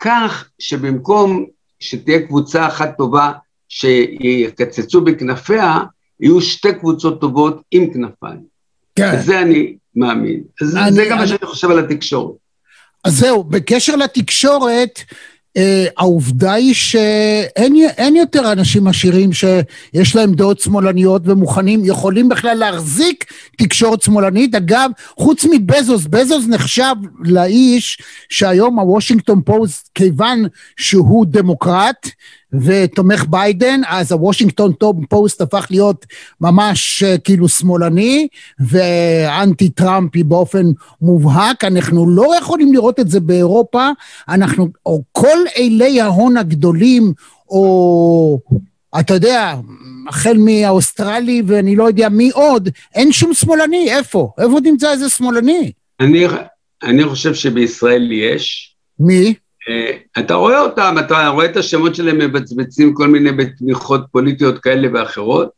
כך 0.00 0.48
שבמקום 0.58 1.46
שתהיה 1.80 2.26
קבוצה 2.26 2.66
אחת 2.66 2.96
טובה 2.96 3.32
שיקצצו 3.68 5.00
בכנפיה, 5.00 5.78
יהיו 6.20 6.40
שתי 6.40 6.74
קבוצות 6.74 7.20
טובות 7.20 7.62
עם 7.70 7.92
כנפיים. 7.92 8.40
כן. 8.96 9.10
וזה 9.14 9.40
אני 9.40 9.76
מאמין. 9.96 10.42
אני, 10.76 10.92
זה 10.92 11.06
גם 11.10 11.18
מה 11.18 11.26
שאני 11.26 11.46
חושב 11.46 11.70
על 11.70 11.78
התקשורת. 11.78 12.36
אז 13.04 13.18
זהו, 13.18 13.44
בקשר 13.44 13.96
לתקשורת, 13.96 15.00
העובדה 15.96 16.52
היא 16.52 16.75
שאין 16.75 18.16
יותר 18.16 18.52
אנשים 18.52 18.87
עשירים 18.87 19.30
שיש 19.32 20.16
להם 20.16 20.34
דעות 20.34 20.61
שמאלניות 20.61 21.23
ומוכנים, 21.25 21.84
יכולים 21.84 22.28
בכלל 22.28 22.54
להחזיק 22.54 23.25
תקשורת 23.58 24.02
שמאלנית. 24.02 24.54
אגב, 24.54 24.90
חוץ 25.18 25.44
מבזוס, 25.52 26.06
בזוס 26.06 26.44
נחשב 26.49 26.94
לאיש 27.20 27.99
שהיום 28.28 28.78
הוושינגטון 28.78 29.42
פוסט, 29.42 29.90
כיוון 29.94 30.46
שהוא 30.76 31.26
דמוקרט, 31.26 32.08
ותומך 32.62 33.25
ביידן, 33.30 33.80
אז 33.88 34.12
הוושינגטון 34.12 34.73
פוסט 35.08 35.40
הפך 35.40 35.66
להיות 35.70 36.06
ממש 36.40 37.02
אה, 37.02 37.18
כאילו 37.18 37.49
שמאלני 37.49 38.28
ואנטי 38.58 39.68
טראמפי 39.68 40.23
באופן 40.23 40.66
מובהק. 41.02 41.64
אנחנו 41.64 42.11
לא 42.11 42.37
יכולים 42.38 42.73
לראות 42.73 43.00
את 43.00 43.11
זה 43.11 43.20
באירופה, 43.20 43.88
אנחנו, 44.28 44.68
או 44.87 45.02
כל 45.12 45.38
אילי 45.56 46.00
ההון 46.00 46.37
הגדולים, 46.37 47.12
או 47.49 48.38
אתה 49.00 49.14
יודע, 49.14 49.54
החל 50.08 50.37
מהאוסטרלי 50.38 51.42
ואני 51.46 51.76
לא 51.76 51.84
יודע 51.84 52.08
מי 52.08 52.30
עוד, 52.30 52.68
אין 52.94 53.12
שום 53.12 53.34
שמאלני, 53.34 53.92
איפה? 53.92 54.32
איפה 54.38 54.61
נמצא 54.64 54.92
איזה 54.92 55.08
שמאלני? 55.08 55.73
אני, 56.00 56.26
אני 56.82 57.04
חושב 57.04 57.34
שבישראל 57.34 58.12
יש. 58.12 58.75
מי? 58.99 59.34
Uh, 59.68 60.18
אתה 60.18 60.35
רואה 60.35 60.61
אותם, 60.61 60.94
אתה 61.00 61.28
רואה 61.28 61.47
את 61.47 61.56
השמות 61.56 61.94
שלהם 61.94 62.18
מבצבצים 62.18 62.94
כל 62.94 63.09
מיני 63.09 63.33
בתמיכות 63.33 64.00
פוליטיות 64.12 64.59
כאלה 64.59 64.88
ואחרות, 64.94 65.49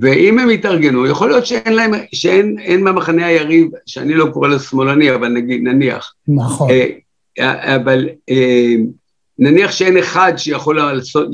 ואם 0.00 0.38
הם 0.38 0.50
יתארגנו, 0.50 1.06
יכול 1.06 1.28
להיות 1.28 1.46
שאין 1.46 1.74
להם, 1.74 1.92
שאין 2.12 2.56
אין 2.58 2.84
במחנה 2.84 3.26
היריב, 3.26 3.68
שאני 3.86 4.14
לא 4.14 4.26
קורא 4.32 4.48
לו 4.48 4.60
שמאלני, 4.60 5.14
אבל 5.14 5.28
נגיד, 5.28 5.62
נניח. 5.62 6.14
נכון. 6.28 6.70
Uh, 6.70 7.42
אבל 7.76 8.08
uh, 8.30 8.34
נניח 9.38 9.72
שאין 9.72 9.96
אחד 9.98 10.32
שיכול 10.36 10.78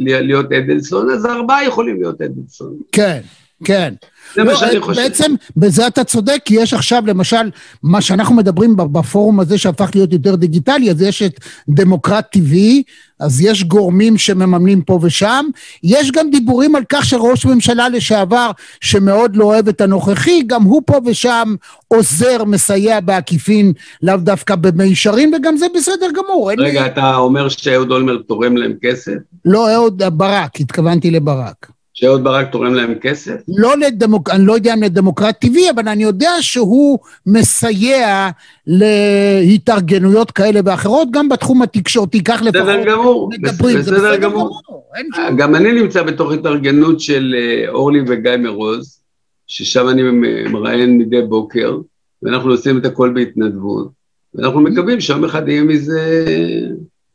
להיות 0.00 0.52
אדלסון, 0.52 1.10
אז 1.10 1.26
ארבעה 1.26 1.64
יכולים 1.64 1.96
להיות 1.96 2.20
אדלסון. 2.22 2.76
כן, 2.92 3.20
כן. 3.64 3.94
זה 4.34 4.44
מה 4.44 4.52
לא, 4.52 4.58
שאני 4.58 4.80
חושב. 4.80 5.00
בעצם, 5.00 5.34
בזה 5.56 5.86
אתה 5.86 6.04
צודק, 6.04 6.38
כי 6.44 6.54
יש 6.54 6.74
עכשיו, 6.74 7.02
למשל, 7.06 7.50
מה 7.82 8.00
שאנחנו 8.00 8.34
מדברים 8.34 8.76
בפורום 8.76 9.40
הזה 9.40 9.58
שהפך 9.58 9.90
להיות 9.94 10.12
יותר 10.12 10.34
דיגיטלי, 10.34 10.90
אז 10.90 11.02
יש 11.02 11.22
את 11.22 11.40
דמוקרט 11.68 12.26
טבעי, 12.32 12.82
אז 13.20 13.40
יש 13.40 13.64
גורמים 13.64 14.18
שמממנים 14.18 14.82
פה 14.82 14.98
ושם. 15.02 15.46
יש 15.82 16.10
גם 16.10 16.30
דיבורים 16.30 16.76
על 16.76 16.82
כך 16.88 17.04
שראש 17.04 17.46
ממשלה 17.46 17.88
לשעבר, 17.88 18.50
שמאוד 18.80 19.36
לא 19.36 19.44
אוהב 19.44 19.68
את 19.68 19.80
הנוכחי, 19.80 20.42
גם 20.46 20.62
הוא 20.62 20.82
פה 20.86 21.00
ושם 21.06 21.54
עוזר, 21.88 22.44
מסייע 22.44 23.00
בעקיפין, 23.00 23.72
לאו 24.02 24.16
דווקא 24.16 24.54
במישרין, 24.54 25.34
וגם 25.34 25.56
זה 25.56 25.66
בסדר 25.74 26.06
גמור. 26.14 26.50
רגע, 26.50 26.62
לי... 26.62 26.86
אתה 26.86 27.16
אומר 27.16 27.48
שאהוד 27.48 27.90
אולמרט 27.90 28.20
תורם 28.28 28.56
להם 28.56 28.72
כסף? 28.82 29.12
לא, 29.44 29.74
אהוד 29.74 30.02
ברק, 30.12 30.60
התכוונתי 30.60 31.10
לברק. 31.10 31.77
שאהוד 32.00 32.24
ברק 32.24 32.52
תורם 32.52 32.74
להם 32.74 32.94
כסף? 32.94 33.34
לא 33.48 33.76
לדמוק... 33.76 34.30
אני 34.30 34.46
לא 34.46 34.52
יודע 34.52 34.74
אם 34.74 34.82
לדמוקרט 34.82 35.40
טבעי, 35.40 35.70
אבל 35.70 35.88
אני 35.88 36.02
יודע 36.02 36.30
שהוא 36.40 36.98
מסייע 37.26 38.28
להתארגנויות 38.66 40.30
כאלה 40.30 40.60
ואחרות, 40.64 41.08
גם 41.10 41.28
בתחום 41.28 41.62
התקשורתי, 41.62 42.24
כך 42.24 42.42
לפחות 42.42 42.62
בסדר 42.62 42.84
גמור, 42.84 43.30
מדברים. 43.38 43.78
בסדר, 43.78 44.16
גמור. 44.16 44.60
גמור. 44.68 45.38
גם 45.38 45.54
אני 45.54 45.72
נמצא 45.72 46.02
בתוך 46.02 46.32
התארגנות 46.32 47.00
של 47.00 47.34
אה, 47.38 47.68
אורלי 47.68 48.00
וגיא 48.06 48.36
מרוז, 48.36 49.00
ששם 49.46 49.88
אני 49.88 50.02
מראיין 50.48 50.98
מדי 50.98 51.22
בוקר, 51.22 51.78
ואנחנו 52.22 52.50
עושים 52.50 52.78
את 52.78 52.86
הכל 52.86 53.12
בהתנדבות, 53.14 53.88
ואנחנו 54.34 54.60
מקווים 54.60 55.00
שיום 55.00 55.24
אחד 55.24 55.48
יהיה 55.48 55.62
מזה... 55.62 56.24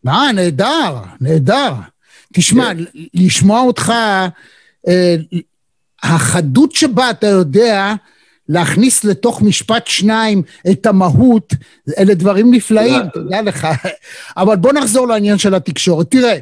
אה, 0.06 0.32
נהדר, 0.32 0.96
נהדר. 1.22 1.74
תשמע, 2.34 2.72
כן. 2.76 2.84
לשמוע 3.14 3.62
אותך 3.62 3.90
אה, 3.90 4.28
החדות 6.04 6.72
שבה 6.72 7.10
אתה 7.10 7.28
יודע 7.28 7.94
להכניס 8.50 9.04
לתוך 9.04 9.42
משפט 9.42 9.88
שניים 9.88 10.42
את 10.72 10.86
המהות, 10.86 11.54
אלה 11.98 12.14
דברים 12.14 12.54
נפלאים, 12.54 13.02
תדע 13.14 13.42
לך. 13.42 13.68
אבל 14.38 14.56
בוא 14.56 14.74
נחזור 14.74 15.08
לעניין 15.08 15.38
של 15.38 15.56
התקשורת. 15.56 16.12
תראה, 16.12 16.38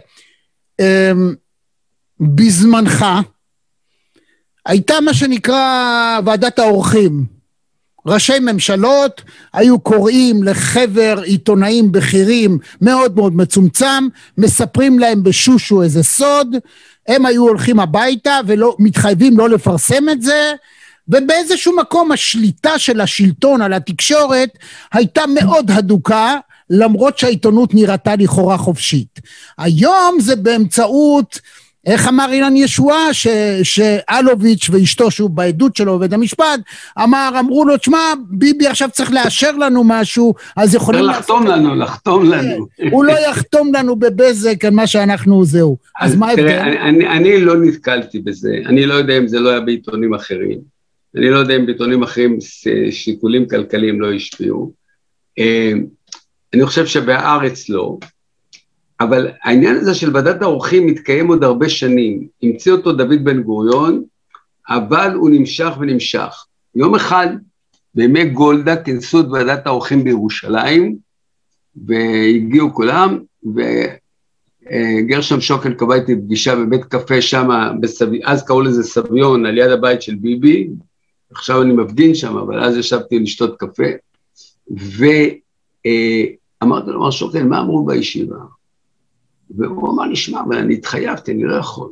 אמ, 0.79 1.35
בזמנך 2.19 3.05
הייתה 4.65 4.93
מה 5.01 5.13
שנקרא 5.13 6.19
ועדת 6.25 6.59
האורחים. 6.59 7.25
ראשי 8.05 8.39
ממשלות 8.39 9.21
היו 9.53 9.79
קוראים 9.79 10.43
לחבר 10.43 11.19
עיתונאים 11.23 11.91
בכירים 11.91 12.59
מאוד 12.81 13.15
מאוד 13.15 13.35
מצומצם, 13.35 14.07
מספרים 14.37 14.99
להם 14.99 15.23
בשושו 15.23 15.83
איזה 15.83 16.03
סוד, 16.03 16.55
הם 17.07 17.25
היו 17.25 17.47
הולכים 17.47 17.79
הביתה 17.79 18.39
ולא 18.47 18.75
מתחייבים 18.79 19.37
לא 19.37 19.49
לפרסם 19.49 20.09
את 20.09 20.21
זה 20.21 20.53
ובאיזשהו 21.07 21.75
מקום 21.75 22.11
השליטה 22.11 22.79
של 22.79 23.01
השלטון 23.01 23.61
על 23.61 23.73
התקשורת 23.73 24.49
הייתה 24.93 25.21
מאוד 25.27 25.71
הדוקה 25.71 26.37
למרות 26.69 27.17
שהעיתונות 27.17 27.73
נראתה 27.73 28.15
לכאורה 28.15 28.57
חופשית. 28.57 29.19
היום 29.57 30.17
זה 30.19 30.35
באמצעות 30.35 31.39
איך 31.85 32.07
אמר 32.07 32.29
אילן 32.31 32.55
ישועה, 32.55 33.13
שאלוביץ' 33.63 34.69
ואשתו, 34.71 35.11
שהוא 35.11 35.29
בעדות 35.29 35.75
שלו 35.75 35.97
בבית 35.97 36.13
המשפט, 36.13 36.59
אמר, 37.03 37.29
אמרו 37.39 37.65
לו, 37.65 37.77
תשמע, 37.77 37.99
ביבי 38.29 38.67
עכשיו 38.67 38.89
צריך 38.91 39.11
לאשר 39.11 39.51
לנו 39.51 39.83
משהו, 39.85 40.33
אז 40.57 40.75
יכולים... 40.75 41.05
לחתום 41.05 41.47
לנו, 41.47 41.75
לחתום 41.75 42.25
לנו. 42.31 42.67
הוא 42.91 43.05
לא 43.05 43.13
יחתום 43.29 43.71
לנו 43.75 43.95
בבזק 43.95 44.65
על 44.65 44.73
מה 44.73 44.87
שאנחנו 44.87 45.45
זהו. 45.45 45.77
אז 45.99 46.15
מה 46.15 46.27
ההבדל? 46.27 46.43
תראה, 46.43 46.89
אני, 46.89 47.07
אני 47.07 47.41
לא 47.41 47.55
נתקלתי 47.55 48.19
בזה, 48.19 48.57
אני 48.65 48.85
לא 48.85 48.93
יודע 48.93 49.17
אם 49.17 49.27
זה 49.27 49.39
לא 49.39 49.49
היה 49.49 49.59
בעיתונים 49.59 50.13
אחרים. 50.13 50.59
אני 51.17 51.29
לא 51.29 51.37
יודע 51.37 51.55
אם 51.55 51.65
בעיתונים 51.65 52.03
אחרים 52.03 52.37
שיקולים 52.91 53.47
כלכליים 53.47 54.01
לא 54.01 54.13
השפיעו. 54.13 54.71
אה, 55.39 55.71
אני 56.53 56.65
חושב 56.65 56.85
שבהארץ 56.85 57.69
לא. 57.69 57.97
אבל 59.03 59.27
העניין 59.43 59.75
הזה 59.75 59.95
של 59.95 60.15
ועדת 60.15 60.41
האורחים 60.41 60.85
מתקיים 60.85 61.27
עוד 61.27 61.43
הרבה 61.43 61.69
שנים. 61.69 62.27
המציא 62.43 62.71
אותו 62.71 62.93
דוד 62.93 63.23
בן 63.23 63.41
גוריון, 63.41 64.03
אבל 64.69 65.13
הוא 65.13 65.29
נמשך 65.29 65.71
ונמשך. 65.79 66.45
יום 66.75 66.95
אחד, 66.95 67.27
בימי 67.95 68.25
גולדה, 68.25 68.83
כינסו 68.83 69.19
את 69.19 69.25
ועדת 69.31 69.67
האורחים 69.67 70.03
בירושלים, 70.03 70.95
והגיעו 71.85 72.73
כולם, 72.73 73.19
וגרשם 74.65 75.41
שוקן 75.41 75.73
קבע 75.73 75.95
איתי 75.95 76.15
פגישה 76.15 76.55
בבית 76.55 76.85
קפה 76.85 77.21
שם, 77.21 77.49
אז 78.23 78.45
קראו 78.45 78.61
לזה 78.61 78.83
סביון, 78.83 79.45
על 79.45 79.57
יד 79.57 79.71
הבית 79.71 80.01
של 80.01 80.15
ביבי, 80.15 80.69
עכשיו 81.31 81.61
אני 81.61 81.73
מפגין 81.73 82.15
שם, 82.15 82.37
אבל 82.37 82.63
אז 82.63 82.77
ישבתי 82.77 83.19
לשתות 83.19 83.59
קפה, 83.59 83.83
ואמרתי 84.71 85.51
לו, 86.91 86.99
מר 86.99 87.11
שוקן, 87.11 87.47
מה 87.47 87.61
אמרו 87.61 87.85
בישיבה? 87.85 88.35
והוא 89.57 89.93
אמר 89.93 90.03
לי, 90.03 90.15
שמע, 90.15 90.41
אבל 90.41 90.57
אני 90.57 90.73
התחייבתי, 90.73 91.31
אני 91.31 91.43
לא 91.43 91.55
יכול. 91.55 91.89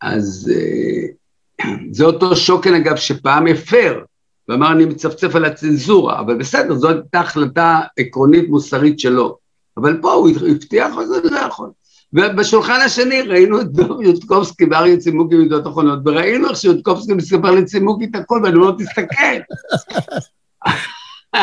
אז 0.00 0.52
אה, 0.54 1.66
זה 1.96 2.04
אותו 2.04 2.36
שוקן, 2.36 2.74
אגב, 2.74 2.96
שפעם 2.96 3.46
הפר, 3.46 4.00
ואמר, 4.48 4.72
אני 4.72 4.84
מצפצף 4.84 5.36
על 5.36 5.44
הצנזורה, 5.44 6.20
אבל 6.20 6.38
בסדר, 6.38 6.74
זו 6.74 6.88
הייתה 6.88 7.20
החלטה 7.20 7.80
עקרונית 7.98 8.48
מוסרית 8.48 8.98
שלו. 8.98 9.38
אבל 9.76 9.98
פה 10.02 10.12
הוא 10.12 10.28
הבטיח, 10.50 10.98
אז 10.98 11.12
אני 11.12 11.30
לא 11.30 11.38
יכול. 11.38 11.70
ובשולחן 12.12 12.80
השני 12.86 13.22
ראינו 13.22 13.60
את 13.60 13.66
יודקובסקי 14.00 14.64
ואריה 14.64 14.96
צימוקי 14.96 15.36
מידות 15.36 15.66
אחרונות, 15.66 15.98
וראינו 16.04 16.48
איך 16.48 16.56
שיודקובסקי 16.56 17.14
מספר 17.14 17.50
לצימוקי 17.50 18.04
את 18.04 18.14
הכל, 18.14 18.40
ואני 18.44 18.56
אומר, 18.56 18.72
תסתכל. 18.78 19.40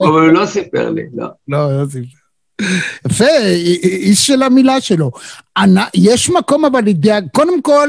אבל 0.00 0.20
הוא 0.20 0.32
לא 0.32 0.46
סיפר 0.46 0.90
לי, 0.90 1.02
לא. 1.14 1.26
לא, 1.48 1.80
לא 1.80 1.86
סיפר. 1.86 2.23
יפה, 3.06 3.36
איש 3.82 4.26
של 4.26 4.42
המילה 4.42 4.80
שלו. 4.80 5.10
יש 5.94 6.30
מקום 6.30 6.64
אבל, 6.64 6.84
קודם 7.32 7.62
כל, 7.62 7.88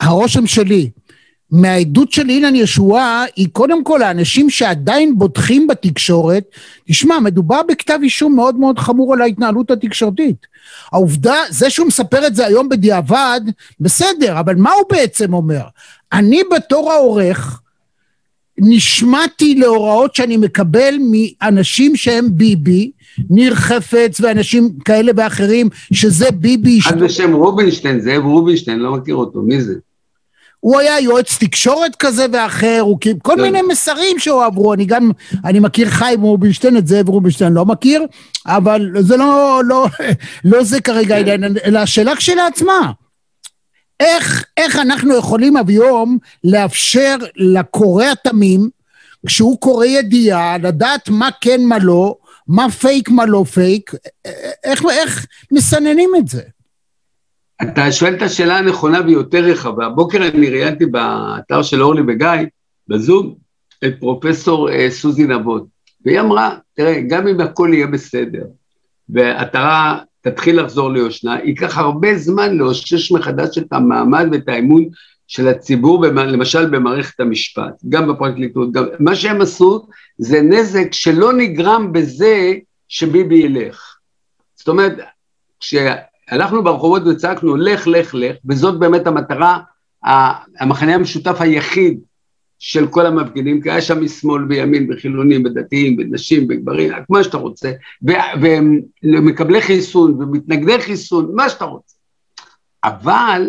הרושם 0.00 0.46
שלי, 0.46 0.90
מהעדות 1.50 2.12
של 2.12 2.28
אילן 2.28 2.54
ישועה, 2.54 3.24
היא 3.36 3.48
קודם 3.52 3.84
כל 3.84 4.02
האנשים 4.02 4.50
שעדיין 4.50 5.18
בוטחים 5.18 5.66
בתקשורת, 5.66 6.44
תשמע, 6.88 7.20
מדובר 7.20 7.60
בכתב 7.68 7.98
אישום 8.02 8.36
מאוד 8.36 8.56
מאוד 8.56 8.78
חמור 8.78 9.14
על 9.14 9.20
ההתנהלות 9.20 9.70
התקשורתית. 9.70 10.46
העובדה, 10.92 11.34
זה 11.50 11.70
שהוא 11.70 11.86
מספר 11.86 12.26
את 12.26 12.34
זה 12.34 12.46
היום 12.46 12.68
בדיעבד, 12.68 13.40
בסדר, 13.80 14.40
אבל 14.40 14.54
מה 14.54 14.70
הוא 14.70 14.84
בעצם 14.90 15.34
אומר? 15.34 15.62
אני 16.12 16.40
בתור 16.56 16.92
העורך, 16.92 17.60
נשמעתי 18.58 19.54
להוראות 19.54 20.14
שאני 20.14 20.36
מקבל 20.36 20.94
מאנשים 21.10 21.96
שהם 21.96 22.28
ביבי, 22.30 22.90
ניר 23.30 23.54
חפץ 23.54 24.20
ואנשים 24.20 24.70
כאלה 24.84 25.12
ואחרים, 25.16 25.68
שזה 25.92 26.30
ביבי... 26.30 26.78
אחד 26.80 27.00
בשם 27.00 27.32
רובינשטיין, 27.32 28.00
זאב 28.00 28.24
רובינשטיין, 28.24 28.78
לא 28.78 28.92
מכיר 28.92 29.14
אותו, 29.14 29.42
מי 29.42 29.60
זה? 29.60 29.74
הוא 30.60 30.78
היה 30.78 31.00
יועץ 31.00 31.38
תקשורת 31.38 31.96
כזה 31.96 32.26
ואחר, 32.32 32.78
הוא 32.80 32.98
כאילו, 33.00 33.18
כל 33.22 33.34
כן. 33.36 33.42
מיני 33.42 33.62
מסרים 33.68 34.18
שהועברו, 34.18 34.74
אני 34.74 34.84
גם, 34.84 35.10
אני 35.44 35.60
מכיר 35.60 35.88
חיים 35.88 36.22
רובינשטיין, 36.22 36.76
את 36.76 36.86
זאב 36.86 37.08
רובינשטיין 37.08 37.52
לא 37.52 37.64
מכיר, 37.64 38.06
אבל 38.46 38.90
זה 39.00 39.16
לא, 39.16 39.62
לא, 39.64 39.86
לא 40.44 40.62
זה 40.62 40.80
כרגע 40.80 41.24
כן. 41.24 41.40
אלא 41.64 41.78
השאלה 41.78 42.16
כשלעצמה. 42.16 42.92
איך, 44.00 44.44
איך 44.56 44.76
אנחנו 44.76 45.16
יכולים 45.16 45.56
היום 45.56 46.18
לאפשר 46.44 47.16
לקורא 47.36 48.04
התמים, 48.04 48.68
כשהוא 49.26 49.58
קורא 49.58 49.84
ידיעה, 49.86 50.58
לדעת 50.58 51.08
מה 51.08 51.28
כן, 51.40 51.64
מה 51.64 51.78
לא, 51.78 52.16
מה 52.48 52.70
פייק, 52.70 53.08
מה 53.08 53.26
לא 53.26 53.44
פייק, 53.52 53.90
איך, 54.64 54.82
איך 54.90 55.26
מסננים 55.52 56.10
את 56.18 56.28
זה? 56.28 56.42
אתה 57.62 57.92
שואל 57.92 58.14
את 58.16 58.22
השאלה 58.22 58.58
הנכונה 58.58 59.00
ויותר 59.06 59.44
רחבה. 59.44 59.86
הבוקר 59.86 60.28
אני 60.28 60.50
ראיינתי 60.50 60.86
באתר 60.86 61.62
של 61.62 61.82
אורלי 61.82 62.02
וגיא, 62.08 62.28
בזום, 62.88 63.34
את 63.84 63.94
פרופסור 64.00 64.70
אה, 64.70 64.90
סוזי 64.90 65.26
נבות, 65.26 65.66
והיא 66.04 66.20
אמרה, 66.20 66.56
תראה, 66.74 67.00
גם 67.08 67.28
אם 67.28 67.40
הכל 67.40 67.70
יהיה 67.72 67.86
בסדר, 67.86 68.44
והעטרה 69.08 69.98
תתחיל 70.20 70.60
לחזור 70.60 70.90
ליושנה, 70.90 71.36
ייקח 71.44 71.78
הרבה 71.78 72.18
זמן 72.18 72.56
לאושש 72.56 73.12
מחדש 73.12 73.58
את 73.58 73.72
המעמד 73.72 74.26
ואת 74.32 74.48
האמון 74.48 74.84
של 75.32 75.48
הציבור, 75.48 76.06
למשל 76.06 76.70
במערכת 76.70 77.20
המשפט, 77.20 77.82
גם 77.88 78.08
בפרקליטות, 78.08 78.72
גם, 78.72 78.84
מה 78.98 79.14
שהם 79.16 79.40
עשו 79.40 79.86
זה 80.18 80.42
נזק 80.42 80.92
שלא 80.92 81.32
נגרם 81.32 81.92
בזה 81.92 82.52
שביבי 82.88 83.34
ילך. 83.34 83.96
זאת 84.54 84.68
אומרת, 84.68 84.92
כשהלכנו 85.60 86.64
ברחובות 86.64 87.02
וצעקנו 87.06 87.56
לך, 87.56 87.86
לך, 87.86 88.14
לך, 88.14 88.36
וזאת 88.44 88.78
באמת 88.78 89.06
המטרה, 89.06 89.58
המחנה 90.60 90.94
המשותף 90.94 91.36
היחיד 91.40 92.00
של 92.58 92.86
כל 92.86 93.06
המפגינים, 93.06 93.60
כי 93.60 93.70
היה 93.70 93.80
שם 93.80 94.04
משמאל 94.04 94.44
וימין 94.48 94.92
וחילונים 94.92 95.44
ודתיים 95.44 95.96
ונשים 95.98 96.46
וגברים, 96.50 96.92
מה 97.08 97.24
שאתה 97.24 97.36
רוצה, 97.36 97.72
ומקבלי 99.02 99.62
חיסון 99.62 100.22
ומתנגדי 100.22 100.80
חיסון, 100.80 101.30
מה 101.34 101.48
שאתה 101.48 101.64
רוצה. 101.64 101.96
אבל 102.84 103.46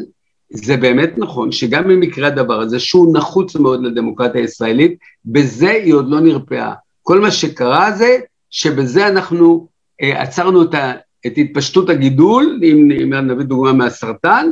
זה 0.53 0.77
באמת 0.77 1.17
נכון 1.17 1.51
שגם 1.51 1.91
אם 1.91 2.03
יקרה 2.03 2.27
הדבר 2.27 2.59
הזה, 2.59 2.79
שהוא 2.79 3.17
נחוץ 3.17 3.55
מאוד 3.55 3.83
לדמוקרטיה 3.83 4.41
הישראלית, 4.41 4.97
בזה 5.25 5.69
היא 5.69 5.93
עוד 5.93 6.09
לא 6.09 6.19
נרפאה. 6.19 6.73
כל 7.01 7.19
מה 7.19 7.31
שקרה 7.31 7.91
זה 7.91 8.17
שבזה 8.49 9.07
אנחנו 9.07 9.67
אה, 10.01 10.21
עצרנו 10.21 10.63
את, 10.63 10.73
ה, 10.73 10.93
את 11.25 11.33
התפשטות 11.37 11.89
הגידול, 11.89 12.59
אם, 12.63 12.89
אם 13.03 13.13
נביא 13.13 13.45
דוגמה 13.45 13.73
מהסרטן, 13.73 14.47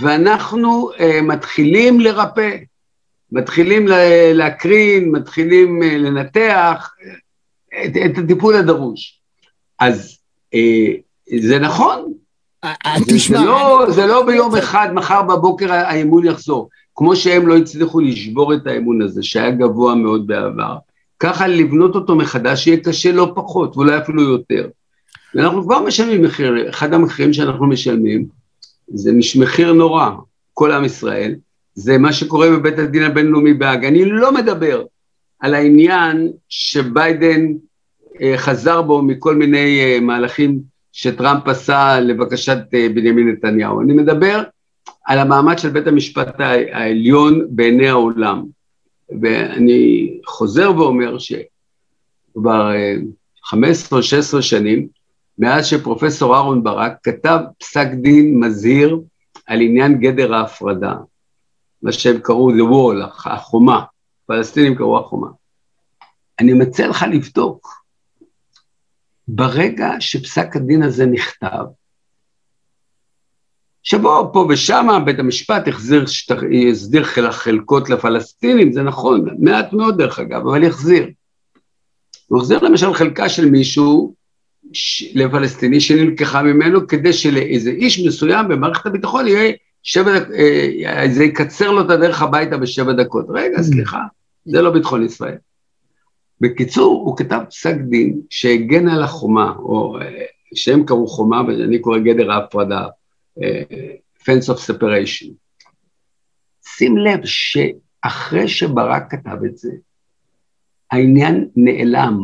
ואנחנו 0.00 0.90
אה, 1.00 1.22
מתחילים 1.22 2.00
לרפא. 2.00 2.56
מתחילים 3.32 3.86
להקרין, 4.34 5.10
מתחילים 5.10 5.82
אה, 5.82 5.98
לנתח 5.98 6.94
את, 7.84 7.90
את 8.06 8.18
הטיפול 8.18 8.56
הדרוש. 8.56 9.20
אז 9.78 10.18
אה, 10.54 10.92
זה 11.40 11.58
נכון, 11.58 12.12
אה, 12.12 12.15
תשמע, 13.06 13.38
זה, 13.38 13.44
לא, 13.44 13.84
אני... 13.84 13.92
זה 13.92 14.06
לא 14.06 14.26
ביום. 14.26 14.56
אחד, 14.56 14.88
מחר 14.92 15.22
בבוקר 15.22 15.72
האמון 15.72 16.26
יחזור. 16.26 16.68
כמו 16.96 17.16
שהם 17.16 17.48
לא 17.48 17.56
הצליחו 17.56 18.00
לשבור 18.00 18.54
את 18.54 18.66
האמון 18.66 19.02
הזה, 19.02 19.22
שהיה 19.22 19.50
גבוה 19.50 19.94
מאוד 19.94 20.26
בעבר, 20.26 20.76
ככה 21.20 21.46
לבנות 21.46 21.94
אותו 21.94 22.16
מחדש 22.16 22.66
יהיה 22.66 22.80
קשה 22.80 23.12
לא 23.12 23.32
פחות, 23.34 23.76
ואולי 23.76 23.98
אפילו 23.98 24.22
יותר. 24.22 24.68
ואנחנו 25.34 25.62
כבר 25.62 25.82
משלמים 25.82 26.22
מחיר, 26.22 26.70
אחד 26.70 26.94
המחירים 26.94 27.32
שאנחנו 27.32 27.66
משלמים, 27.66 28.26
זה 28.88 29.12
מחיר 29.38 29.72
נורא, 29.72 30.10
כל 30.54 30.72
עם 30.72 30.84
ישראל, 30.84 31.34
זה 31.74 31.98
מה 31.98 32.12
שקורה 32.12 32.50
בבית 32.50 32.78
הדין 32.78 33.02
הבינלאומי 33.02 33.54
בהאג. 33.54 33.84
אני 33.84 34.04
לא 34.04 34.34
מדבר 34.34 34.84
על 35.40 35.54
העניין 35.54 36.32
שביידן 36.48 37.46
אה, 38.22 38.34
חזר 38.36 38.82
בו 38.82 39.02
מכל 39.02 39.36
מיני 39.36 39.80
אה, 39.80 40.00
מהלכים 40.00 40.60
שטראמפ 40.98 41.48
עשה 41.48 42.00
לבקשת 42.00 42.58
אה, 42.74 42.88
בנימין 42.94 43.28
נתניהו. 43.28 43.80
אני 43.80 43.92
מדבר 43.92 44.42
על 45.04 45.18
המעמד 45.18 45.58
של 45.58 45.70
בית 45.70 45.86
המשפט 45.86 46.40
העליון 46.40 47.46
בעיני 47.50 47.88
העולם. 47.88 48.44
ואני 49.20 50.10
חוזר 50.26 50.72
ואומר 50.76 51.16
שכבר 51.18 52.70
15 53.44 53.98
או 53.98 54.02
16 54.02 54.42
שנים, 54.42 54.88
מאז 55.38 55.66
שפרופסור 55.66 56.34
אהרון 56.34 56.64
ברק 56.64 56.92
כתב 57.02 57.38
פסק 57.58 57.88
דין 58.02 58.40
מזהיר 58.40 59.00
על 59.46 59.60
עניין 59.60 60.00
גדר 60.00 60.34
ההפרדה. 60.34 60.94
מה 61.82 61.92
שהם 61.92 62.18
קראו 62.18 62.50
The 62.50 62.70
Wall, 62.70 63.04
החומה, 63.24 63.84
פלסטינים 64.26 64.74
קראו 64.74 64.98
החומה. 64.98 65.28
אני 66.40 66.52
מציע 66.52 66.88
לך 66.88 67.04
לבדוק, 67.12 67.85
ברגע 69.28 69.90
שפסק 70.00 70.56
הדין 70.56 70.82
הזה 70.82 71.06
נכתב, 71.06 71.64
שבו 73.82 74.30
פה 74.32 74.46
ושם 74.48 75.02
בית 75.04 75.18
המשפט 75.18 75.68
החזיר, 75.68 76.04
הסדיר 76.70 77.04
חלקות 77.32 77.90
לפלסטינים, 77.90 78.72
זה 78.72 78.82
נכון, 78.82 79.24
מעט 79.38 79.72
מאוד 79.72 79.98
דרך 79.98 80.18
אגב, 80.18 80.48
אבל 80.48 80.66
החזיר. 80.66 81.10
הוא 82.26 82.38
החזיר 82.38 82.58
למשל 82.58 82.94
חלקה 82.94 83.28
של 83.28 83.50
מישהו 83.50 84.14
לפלסטיני 85.14 85.80
שנלקחה 85.80 86.42
ממנו 86.42 86.86
כדי 86.86 87.12
שלאיזה 87.12 87.70
איש 87.70 88.06
מסוים 88.06 88.48
במערכת 88.48 88.86
הביטחון 88.86 89.28
יהיה 89.28 89.52
שבע 89.82 90.18
דקות, 90.18 90.34
אה, 90.86 91.06
זה 91.12 91.24
יקצר 91.24 91.70
לו 91.70 91.80
את 91.80 91.90
הדרך 91.90 92.22
הביתה 92.22 92.56
בשבע 92.56 92.92
דקות. 92.92 93.26
רגע, 93.28 93.58
mm. 93.58 93.62
סליחה, 93.62 94.00
זה 94.44 94.62
לא 94.62 94.70
ביטחון 94.70 95.04
ישראל. 95.04 95.36
בקיצור, 96.40 97.02
הוא 97.06 97.16
כתב 97.16 97.40
פסק 97.50 97.74
דין 97.88 98.20
שהגן 98.30 98.88
על 98.88 99.02
החומה, 99.02 99.52
או 99.58 99.98
אה, 100.00 100.24
שהם 100.54 100.86
קראו 100.86 101.06
חומה, 101.06 101.42
ואני 101.46 101.78
קורא 101.78 101.98
גדר 101.98 102.32
ההפרדה, 102.32 102.86
אה, 103.42 103.62
fence 104.22 104.54
of 104.54 104.58
separation. 104.58 105.32
שים 106.66 106.98
לב 106.98 107.20
שאחרי 107.24 108.48
שברק 108.48 109.10
כתב 109.10 109.44
את 109.46 109.58
זה, 109.58 109.70
העניין 110.90 111.48
נעלם 111.56 112.18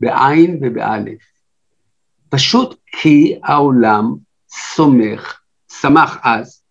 בעין 0.00 0.60
ובאלף. 0.62 1.22
פשוט 2.28 2.74
כי 2.86 3.38
העולם 3.44 4.14
סומך, 4.48 5.40
שמח 5.80 6.18
אז, 6.22 6.62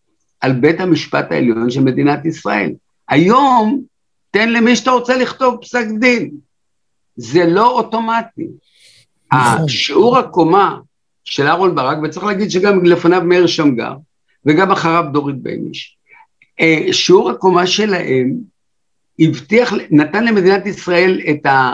על 0.41 0.53
בית 0.53 0.79
המשפט 0.79 1.31
העליון 1.31 1.69
של 1.69 1.81
מדינת 1.81 2.25
ישראל. 2.25 2.73
היום, 3.09 3.83
תן 4.31 4.49
למי 4.49 4.75
שאתה 4.75 4.91
רוצה 4.91 5.17
לכתוב 5.17 5.57
פסק 5.61 5.85
דין. 5.99 6.46
זה 7.17 7.45
לא 7.45 7.71
אוטומטי. 7.71 8.47
נכון. 9.33 9.67
שיעור 9.67 10.17
הקומה 10.17 10.77
של 11.23 11.47
אהרון 11.47 11.75
ברק, 11.75 11.97
וצריך 12.03 12.25
להגיד 12.25 12.51
שגם 12.51 12.85
לפניו 12.85 13.21
מאיר 13.21 13.47
שמגר, 13.47 13.93
וגם 14.45 14.71
אחריו 14.71 15.05
דורית 15.11 15.41
בייניש, 15.41 15.97
אה, 16.59 16.87
שיעור 16.91 17.29
הקומה 17.29 17.67
שלהם 17.67 18.33
הבטיח, 19.19 19.73
נתן 19.91 20.25
למדינת 20.25 20.65
ישראל 20.65 21.21
את 21.29 21.45
ה... 21.45 21.73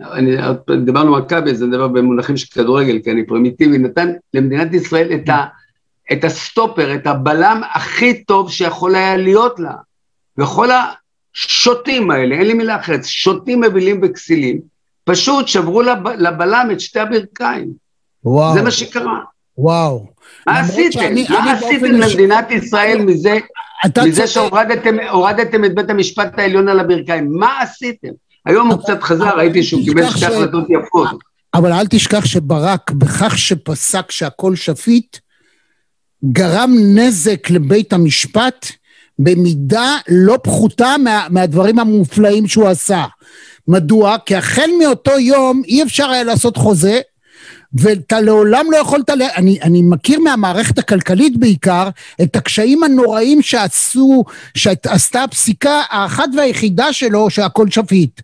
אני, 0.00 0.36
דיברנו 0.84 1.16
על 1.16 1.22
מכבי, 1.22 1.54
זה 1.54 1.66
דבר 1.66 1.88
במונחים 1.88 2.36
של 2.36 2.46
כדורגל, 2.46 2.98
כי 3.04 3.10
אני 3.10 3.26
פרימיטיבי, 3.26 3.78
נתן 3.78 4.12
למדינת 4.34 4.74
ישראל 4.74 5.12
את 5.14 5.28
ה... 5.28 5.44
את 6.12 6.24
הסטופר, 6.24 6.94
את 6.94 7.06
הבלם 7.06 7.60
הכי 7.74 8.24
טוב 8.24 8.50
שיכול 8.50 8.94
היה 8.94 9.16
להיות 9.16 9.60
לה. 9.60 9.74
וכל 10.38 10.68
השוטים 10.70 12.10
האלה, 12.10 12.34
אין 12.34 12.46
לי 12.46 12.54
מילה 12.54 12.76
אחרת, 12.76 13.04
שוטים 13.04 13.60
נבלים 13.60 14.00
וכסילים, 14.02 14.60
פשוט 15.04 15.48
שברו 15.48 15.82
לב, 15.82 16.08
לבלם 16.08 16.68
את 16.72 16.80
שתי 16.80 17.00
הברכיים. 17.00 17.72
וואו. 18.24 18.54
זה 18.54 18.62
מה 18.62 18.70
שקרה. 18.70 19.18
וואו. 19.58 20.06
מה 20.46 20.60
עשיתם? 20.60 20.92
שאני, 20.92 21.26
מה 21.28 21.52
עשיתם 21.52 21.84
למדינת 21.84 22.50
ישראל 22.50 22.98
ש... 22.98 23.02
מזה, 23.02 23.38
מזה 24.06 24.26
שהורדתם 24.26 25.64
את 25.64 25.74
בית 25.74 25.90
המשפט 25.90 26.38
העליון 26.38 26.68
על 26.68 26.80
הברכיים? 26.80 27.32
מה 27.32 27.60
עשיתם? 27.60 28.08
היום 28.46 28.70
הוא 28.70 28.82
קצת 28.82 29.02
חזר, 29.02 29.36
ראיתי 29.36 29.62
שהוא 29.62 29.84
קיבל 29.84 30.10
שתי 30.10 30.26
החלטות 30.26 30.64
יפות. 30.70 31.08
אבל 31.54 31.72
אל 31.72 31.86
תשכח 31.86 32.24
שברק, 32.24 32.90
בכך 32.90 33.38
שפסק 33.38 34.10
שהכל 34.10 34.56
שפיט, 34.56 35.16
גרם 36.24 36.70
נזק 36.94 37.50
לבית 37.50 37.92
המשפט 37.92 38.66
במידה 39.18 39.96
לא 40.08 40.38
פחותה 40.42 40.94
מה, 41.04 41.26
מהדברים 41.30 41.78
המופלאים 41.78 42.46
שהוא 42.46 42.68
עשה. 42.68 43.04
מדוע? 43.68 44.16
כי 44.26 44.36
החל 44.36 44.70
מאותו 44.82 45.18
יום 45.18 45.62
אי 45.66 45.82
אפשר 45.82 46.10
היה 46.10 46.24
לעשות 46.24 46.56
חוזה 46.56 47.00
ואתה 47.74 48.20
לעולם 48.20 48.66
לא 48.70 48.76
יכולת, 48.76 49.10
ל... 49.10 49.22
אני, 49.36 49.58
אני 49.62 49.82
מכיר 49.82 50.20
מהמערכת 50.20 50.78
הכלכלית 50.78 51.36
בעיקר 51.36 51.88
את 52.22 52.36
הקשיים 52.36 52.82
הנוראים 52.82 53.42
שעשו, 53.42 54.24
שעשתה 54.54 55.24
הפסיקה 55.24 55.82
האחת 55.90 56.28
והיחידה 56.36 56.92
שלו 56.92 57.30
שהכל 57.30 57.70
שפיט, 57.70 58.20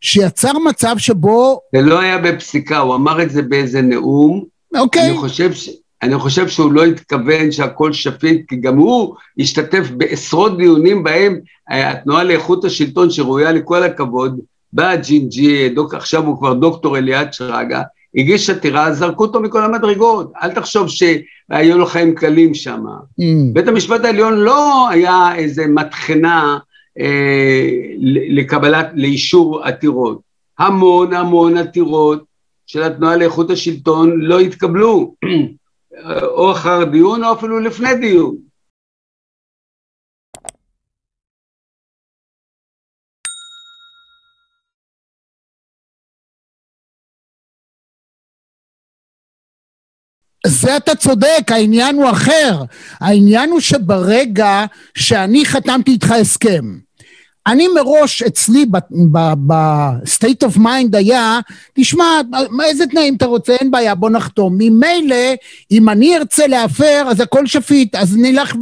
שיצר 0.00 0.58
מצב 0.58 0.98
שבו... 0.98 1.60
זה 1.76 1.82
לא 1.82 2.00
היה 2.00 2.18
בפסיקה, 2.18 2.78
הוא 2.78 2.94
אמר 2.94 3.22
את 3.22 3.30
זה 3.30 3.42
באיזה 3.42 3.82
נאום. 3.82 4.44
אוקיי. 4.74 5.10
אני 5.10 5.16
חושב 5.16 5.52
ש... 5.52 5.70
אני 6.02 6.18
חושב 6.18 6.48
שהוא 6.48 6.72
לא 6.72 6.84
התכוון 6.84 7.52
שהכל 7.52 7.92
שפיט, 7.92 8.48
כי 8.48 8.56
גם 8.56 8.78
הוא 8.78 9.14
השתתף 9.38 9.90
בעשרות 9.96 10.58
דיונים 10.58 11.02
בהם 11.02 11.40
אה, 11.70 11.90
התנועה 11.90 12.24
לאיכות 12.24 12.64
השלטון, 12.64 13.10
שראויה 13.10 13.52
לכל 13.52 13.82
הכבוד, 13.82 14.40
בא 14.72 14.96
ג'ינג'י, 14.96 15.68
דוק, 15.68 15.94
עכשיו 15.94 16.26
הוא 16.26 16.38
כבר 16.38 16.54
דוקטור 16.54 16.98
אליעד 16.98 17.32
שרגא, 17.32 17.82
הגיש 18.16 18.50
עתירה, 18.50 18.92
זרקו 18.92 19.24
אותו 19.24 19.40
מכל 19.40 19.64
המדרגות. 19.64 20.32
אל 20.42 20.50
תחשוב 20.50 20.88
שהיו 20.88 21.78
לו 21.78 21.86
חיים 21.86 22.14
קלים 22.14 22.54
שם. 22.54 22.84
Mm. 23.20 23.24
בית 23.52 23.68
המשפט 23.68 24.04
העליון 24.04 24.34
לא 24.34 24.88
היה 24.88 25.34
איזה 25.34 25.66
מטחנה 25.66 26.58
אה, 27.00 27.70
לקבלת, 28.28 28.86
לאישור 28.94 29.62
עתירות. 29.62 30.20
המון 30.58 31.14
המון 31.14 31.56
עתירות 31.56 32.24
של 32.66 32.82
התנועה 32.82 33.16
לאיכות 33.16 33.50
השלטון 33.50 34.20
לא 34.20 34.40
התקבלו. 34.40 35.14
או 36.22 36.52
אחר 36.52 36.84
דיון 36.84 37.24
או 37.24 37.32
אפילו 37.32 37.60
לפני 37.60 37.94
דיון. 37.94 38.36
בזה 50.70 50.76
אתה 50.76 50.94
צודק, 50.94 51.42
העניין 51.48 51.96
הוא 51.96 52.10
אחר. 52.10 52.62
העניין 53.00 53.50
הוא 53.50 53.60
שברגע 53.60 54.64
שאני 54.94 55.44
חתמתי 55.44 55.90
איתך 55.90 56.10
הסכם, 56.10 56.78
אני 57.46 57.68
מראש 57.74 58.22
אצלי 58.22 58.66
ב-state 59.46 60.46
of 60.48 60.56
mind 60.56 60.96
היה, 60.96 61.40
תשמע, 61.74 62.04
איזה 62.64 62.86
תנאים 62.86 63.14
אתה 63.14 63.26
רוצה? 63.26 63.52
אין 63.60 63.70
בעיה, 63.70 63.94
בוא 63.94 64.10
נחתום. 64.10 64.54
ממילא, 64.58 65.16
אם 65.70 65.88
אני 65.88 66.16
ארצה 66.16 66.46
להפר, 66.46 67.04
אז 67.08 67.20
הכל 67.20 67.46
שפיט, 67.46 67.94
אז 67.94 68.16
נלך 68.16 68.54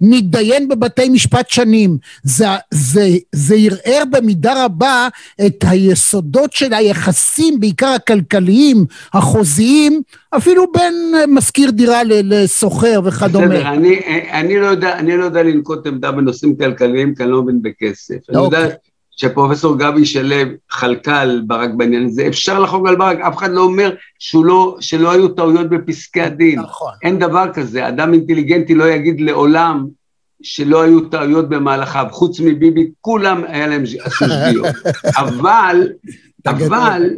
ונתדיין 0.00 0.68
בבתי 0.68 1.08
משפט 1.08 1.50
שנים. 1.50 1.98
זה, 2.22 2.46
זה, 2.70 3.08
זה 3.32 3.54
ערער 3.54 4.04
במידה 4.10 4.64
רבה 4.64 5.08
את 5.46 5.64
היסודות 5.68 6.52
של 6.52 6.74
היחסים, 6.74 7.60
בעיקר 7.60 7.88
הכלכליים, 7.88 8.84
החוזיים, 9.12 10.02
אפילו 10.36 10.72
בין 10.72 10.94
משכיר 11.28 11.70
דירה 11.70 12.00
לסוחר 12.04 13.00
וכדומה. 13.04 13.46
בסדר, 13.46 13.68
אני, 13.68 14.00
אני, 14.32 14.60
לא 14.60 14.66
יודע, 14.66 14.98
אני 14.98 15.16
לא 15.16 15.24
יודע 15.24 15.42
לנקוט 15.42 15.86
עמדה 15.86 16.12
בנושאים 16.12 16.56
כלכליים, 16.56 17.14
כי 17.14 17.22
אני 17.22 17.30
לא 17.30 17.42
מבין 17.42 17.62
בכסף. 17.62 18.11
אני 18.30 18.44
יודע 18.44 18.64
אוקיי. 18.64 18.76
שפרופסור 19.10 19.78
גבי 19.78 20.04
שלו 20.04 20.36
חלקה 20.70 21.20
על 21.20 21.42
ברק 21.46 21.70
בעניין 21.76 22.06
הזה, 22.06 22.26
אפשר 22.28 22.58
לחוג 22.58 22.88
על 22.88 22.96
ברק, 22.96 23.18
אף 23.18 23.36
אחד 23.36 23.50
לא 23.50 23.60
אומר 23.60 23.94
לא, 24.34 24.76
שלא 24.80 25.12
היו 25.12 25.28
טעויות 25.28 25.68
בפסקי 25.70 26.20
הדין. 26.20 26.60
נכון. 26.60 26.92
אין 27.02 27.18
דבר 27.18 27.44
כזה, 27.54 27.88
אדם 27.88 28.14
אינטליגנטי 28.14 28.74
לא 28.74 28.84
יגיד 28.84 29.20
לעולם 29.20 29.86
שלא 30.42 30.82
היו 30.82 31.00
טעויות 31.00 31.48
במהלכיו, 31.48 32.06
חוץ 32.10 32.40
מביבי, 32.40 32.90
כולם 33.00 33.44
היה 33.48 33.66
להם 33.66 33.82
עשו 33.82 34.24
שגיאות. 34.24 34.66
אבל, 35.22 35.88
אבל, 36.46 37.10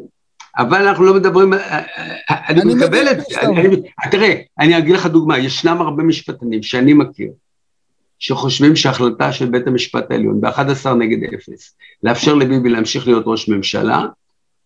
אבל 0.59 0.87
אנחנו 0.87 1.04
לא 1.04 1.14
מדברים, 1.14 1.52
אה, 1.54 1.59
אה, 1.59 1.83
אה, 2.30 2.48
אני 2.48 2.74
מקבל 2.74 3.09
את 3.11 3.16
זה, 3.20 3.40
תראה, 4.11 4.35
אני 4.59 4.78
אגיד 4.78 4.94
לך 4.94 5.07
דוגמה, 5.07 5.38
ישנם 5.38 5.80
הרבה 5.80 6.02
משפטנים 6.02 6.62
שאני 6.62 6.92
מכיר, 6.92 7.30
שחושבים 8.26 8.76
שההחלטה 8.76 9.32
של 9.32 9.50
בית 9.50 9.66
המשפט 9.66 10.10
העליון 10.10 10.40
ב-11 10.40 10.94
נגד 10.98 11.34
0, 11.34 11.76
לאפשר 12.02 12.34
לביבי 12.34 12.68
להמשיך 12.68 13.06
להיות 13.06 13.24
ראש 13.26 13.48
ממשלה, 13.48 14.06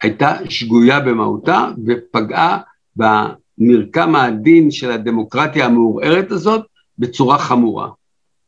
הייתה 0.02 0.36
שגויה 0.48 1.00
במהותה 1.00 1.70
ופגעה 1.86 2.58
במרקם 2.96 4.14
העדין 4.14 4.70
של 4.70 4.90
הדמוקרטיה 4.90 5.66
המעורערת 5.66 6.30
הזאת 6.30 6.66
בצורה 6.98 7.38
חמורה. 7.38 7.88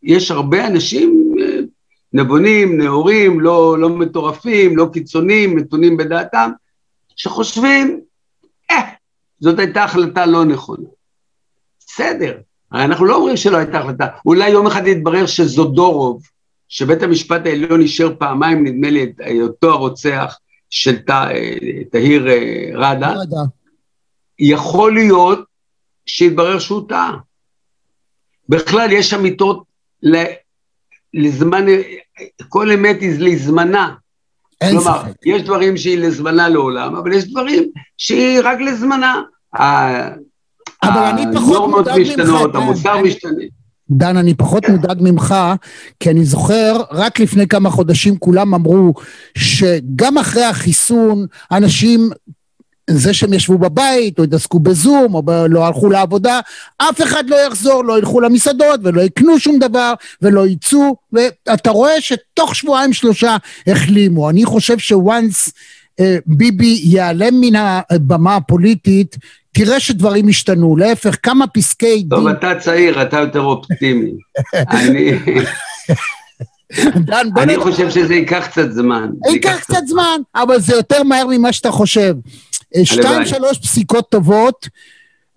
יש 0.02 0.30
הרבה 0.30 0.66
אנשים 0.66 1.34
נבונים, 2.12 2.80
נאורים, 2.80 3.40
לא, 3.40 3.78
לא 3.78 3.88
מטורפים, 3.88 4.76
לא 4.76 4.88
קיצוניים, 4.92 5.58
נתונים 5.58 5.96
בדעתם, 5.96 6.50
שחושבים, 7.16 8.00
אה, 8.70 8.90
זאת 9.40 9.58
הייתה 9.58 9.84
החלטה 9.84 10.26
לא 10.26 10.44
נכונה. 10.44 10.88
בסדר, 11.78 12.38
אנחנו 12.72 13.04
לא 13.04 13.16
אומרים 13.16 13.37
שלא 13.37 13.56
הייתה 13.56 13.78
החלטה, 13.78 14.06
אולי 14.26 14.48
יום 14.48 14.66
אחד 14.66 14.87
יתברר 14.87 15.26
שזודורוב, 15.26 16.22
שבית 16.68 17.02
המשפט 17.02 17.46
העליון 17.46 17.80
אישר 17.80 18.14
פעמיים, 18.18 18.66
נדמה 18.66 18.90
לי, 18.90 19.02
את 19.02 19.20
אותו 19.42 19.70
הרוצח 19.70 20.38
של 20.70 20.98
תהיר 21.90 22.28
אה, 22.28 22.70
ראדה, 22.74 23.14
יכול 24.38 24.94
להיות 24.94 25.40
שיתברר 26.06 26.59
שהוא 26.59 26.88
טעה. 26.88 27.16
בכלל, 28.48 28.92
יש 28.92 29.14
אמיתות 29.14 29.62
לזמן, 31.14 31.66
כל 32.48 32.72
אמת 32.72 33.00
היא 33.00 33.18
לזמנה. 33.18 33.94
אין 34.61 34.70
כלומר, 34.70 35.02
ספק. 35.02 35.12
יש 35.26 35.42
דברים 35.42 35.76
שהיא 35.76 35.98
לזמנה 35.98 36.48
לעולם, 36.48 36.96
אבל 36.96 37.12
יש 37.12 37.24
דברים 37.30 37.70
שהיא 37.96 38.40
רק 38.44 38.59
לזמנה. 38.61 39.22
אבל 40.82 41.04
אני 41.04 41.24
פחות 41.34 41.70
מודאג 41.70 42.02
ממך. 42.16 42.54
המוסר 42.54 43.02
משתנה. 43.02 43.42
דן, 43.90 44.16
אני 44.16 44.34
פחות 44.34 44.68
מודאג 44.68 44.98
ממך, 45.00 45.34
כי 46.00 46.10
אני 46.10 46.24
זוכר, 46.24 46.76
רק 46.90 47.20
לפני 47.20 47.48
כמה 47.48 47.70
חודשים 47.70 48.18
כולם 48.18 48.54
אמרו 48.54 48.94
שגם 49.38 50.18
אחרי 50.18 50.44
החיסון, 50.44 51.26
אנשים 51.52 52.10
זה 52.90 53.14
שהם 53.14 53.32
ישבו 53.32 53.58
בבית, 53.58 54.18
או 54.18 54.24
התעסקו 54.24 54.60
בזום, 54.60 55.14
או 55.14 55.22
ב- 55.22 55.30
לא 55.30 55.66
הלכו 55.66 55.90
לעבודה, 55.90 56.40
אף 56.78 57.02
אחד 57.02 57.24
לא 57.28 57.36
יחזור, 57.46 57.84
לא 57.84 57.98
ילכו 57.98 58.20
למסעדות, 58.20 58.80
ולא 58.82 59.00
יקנו 59.00 59.38
שום 59.38 59.58
דבר, 59.58 59.94
ולא 60.22 60.46
יצאו, 60.46 60.96
ואתה 61.12 61.70
רואה 61.70 62.00
שתוך 62.00 62.54
שבועיים 62.54 62.92
שלושה 62.92 63.36
החלימו. 63.66 64.30
אני 64.30 64.44
חושב 64.44 64.78
שוואנס 64.78 65.48
אה, 65.48 65.52
ביבי 66.26 66.80
ייעלם 66.82 67.40
מן 67.40 67.60
הבמה 67.90 68.36
הפוליטית, 68.36 69.16
תראה 69.52 69.80
שדברים 69.80 70.28
השתנו, 70.28 70.76
להפך, 70.76 71.16
כמה 71.22 71.46
פסקי 71.46 71.96
דין... 71.96 72.08
טוב, 72.08 72.26
אתה 72.26 72.54
צעיר, 72.54 73.02
אתה 73.02 73.18
יותר 73.18 73.40
אופטימי. 73.40 74.10
אני... 74.54 75.12
דן, 76.94 77.26
אני 77.36 77.56
חושב 77.56 77.90
שזה 77.90 78.14
ייקח 78.14 78.46
קצת 78.46 78.72
זמן. 78.72 79.10
ייקח 79.30 79.58
קצת 79.60 79.86
זמן, 79.86 80.20
אבל 80.34 80.60
זה 80.60 80.74
יותר 80.74 81.02
מהר 81.02 81.26
ממה 81.26 81.52
שאתה 81.52 81.70
חושב. 81.70 82.14
שתיים 82.84 83.26
שלוש 83.26 83.58
פסיקות 83.58 84.10
טובות, 84.10 84.68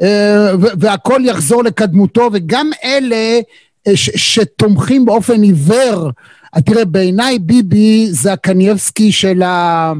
אה, 0.02 0.52
והכל 0.80 1.22
יחזור 1.26 1.64
לקדמותו, 1.64 2.30
וגם 2.34 2.70
אלה 2.84 3.40
אה, 3.88 3.92
שתומכים 3.96 5.06
באופן 5.06 5.42
עיוור, 5.42 6.10
אה, 6.56 6.62
תראה, 6.62 6.86
בעיניי 6.86 7.40
ביבי 7.40 8.08
זה 8.12 8.34
הקנייבסקי 8.34 9.12
של 9.12 9.42
ה... 9.42 9.94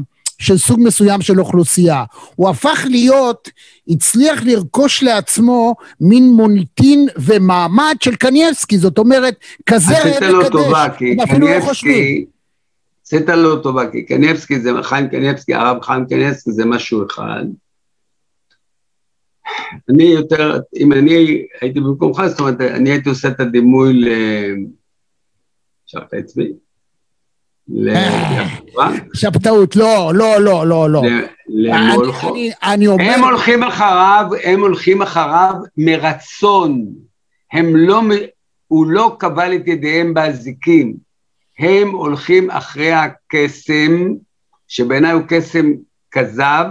של 0.44 0.58
סוג 0.58 0.80
מסוים 0.82 1.22
של 1.22 1.40
אוכלוסייה. 1.40 2.04
הוא 2.36 2.48
הפך 2.48 2.86
להיות, 2.90 3.50
הצליח 3.88 4.42
לרכוש 4.44 5.02
לעצמו 5.02 5.74
מין 6.00 6.28
מוניטין 6.28 7.06
ומעמד 7.16 7.96
של 8.00 8.16
קנייבסקי, 8.16 8.78
זאת 8.78 8.98
אומרת, 8.98 9.36
כזה 9.66 9.98
ראה 9.98 10.10
וקדש, 10.10 11.00
הם 11.00 11.20
אפילו 11.20 11.48
לא 11.48 11.60
חושבים. 11.60 12.24
עשית 13.06 13.28
לו 13.28 13.62
טובה, 13.62 13.90
כי 13.90 14.04
קניבסקי 14.06 14.60
זה, 14.60 14.70
חיים 14.82 15.08
קניבסקי, 15.08 15.54
הרב 15.54 15.82
חיים 15.82 16.06
קניבסקי 16.06 16.52
זה 16.52 16.64
משהו 16.64 17.06
אחד. 17.06 17.44
אני 19.90 20.04
יותר, 20.04 20.60
אם 20.76 20.92
אני 20.92 21.42
הייתי 21.60 21.80
במקומך, 21.80 22.22
זאת 22.26 22.40
אומרת, 22.40 22.60
אני 22.60 22.90
הייתי 22.90 23.08
עושה 23.08 23.28
את 23.28 23.40
הדימוי 23.40 23.92
ל... 23.92 24.08
שכחת 25.86 26.14
אצלי? 26.14 26.52
שבתאות, 29.14 29.76
לא, 29.76 30.12
לא, 30.14 30.40
לא, 30.40 30.66
לא, 30.66 30.90
לא. 30.90 31.02
למולכו. 31.48 32.34
הם 32.98 33.24
הולכים 33.24 33.62
אחריו, 33.62 34.26
הם 34.44 34.60
הולכים 34.60 35.02
אחריו 35.02 35.54
מרצון. 35.76 36.84
הם 37.52 37.76
לא, 37.76 38.02
הוא 38.68 38.86
לא 38.86 39.16
כבל 39.18 39.54
את 39.54 39.68
ידיהם 39.68 40.14
באזיקים. 40.14 40.94
הם 41.58 41.90
הולכים 41.90 42.50
אחרי 42.50 42.92
הקסם, 42.92 44.08
שבעיניי 44.68 45.12
הוא 45.12 45.22
קסם 45.28 45.72
כזב, 46.10 46.64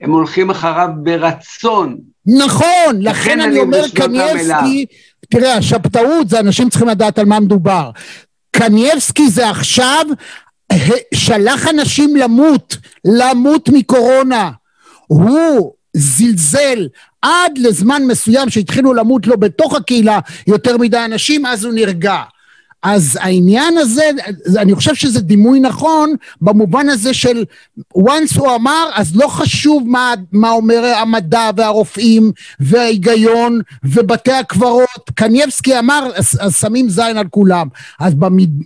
הם 0.00 0.12
הולכים 0.12 0.50
אחריו 0.50 0.88
ברצון. 1.02 1.98
נכון, 2.26 3.00
לכן 3.00 3.40
אני 3.40 3.58
אומר 3.58 3.82
קנייבסקי, 3.94 4.86
תראה, 5.30 5.54
השבתאות 5.54 6.28
זה 6.28 6.40
אנשים 6.40 6.68
צריכים 6.68 6.88
לדעת 6.88 7.18
על 7.18 7.26
מה 7.26 7.40
מדובר. 7.40 7.90
קנייבסקי 8.60 9.30
זה 9.30 9.50
עכשיו 9.50 10.06
שלח 11.14 11.68
אנשים 11.68 12.16
למות, 12.16 12.76
למות 13.04 13.68
מקורונה. 13.68 14.50
הוא 15.06 15.72
זלזל 15.96 16.88
עד 17.22 17.58
לזמן 17.58 18.02
מסוים 18.06 18.50
שהתחילו 18.50 18.94
למות 18.94 19.26
לו 19.26 19.36
בתוך 19.36 19.74
הקהילה 19.74 20.18
יותר 20.46 20.76
מדי 20.76 21.04
אנשים, 21.04 21.46
אז 21.46 21.64
הוא 21.64 21.74
נרגע. 21.74 22.22
אז 22.82 23.18
העניין 23.20 23.78
הזה, 23.78 24.10
אני 24.58 24.74
חושב 24.74 24.94
שזה 24.94 25.20
דימוי 25.20 25.60
נכון 25.60 26.14
במובן 26.40 26.88
הזה 26.88 27.14
של 27.14 27.44
once 27.96 28.38
הוא 28.38 28.54
אמר, 28.54 28.90
אז 28.94 29.16
לא 29.16 29.26
חשוב 29.26 29.82
מה, 29.86 30.14
מה 30.32 30.50
אומר 30.50 30.84
המדע 30.96 31.50
והרופאים 31.56 32.32
וההיגיון 32.60 33.60
ובתי 33.84 34.32
הקברות, 34.32 35.10
קנייבסקי 35.14 35.78
אמר, 35.78 36.10
אז, 36.14 36.38
אז 36.40 36.56
שמים 36.56 36.88
זין 36.88 37.16
על 37.16 37.26
כולם. 37.30 37.68
אז 38.00 38.14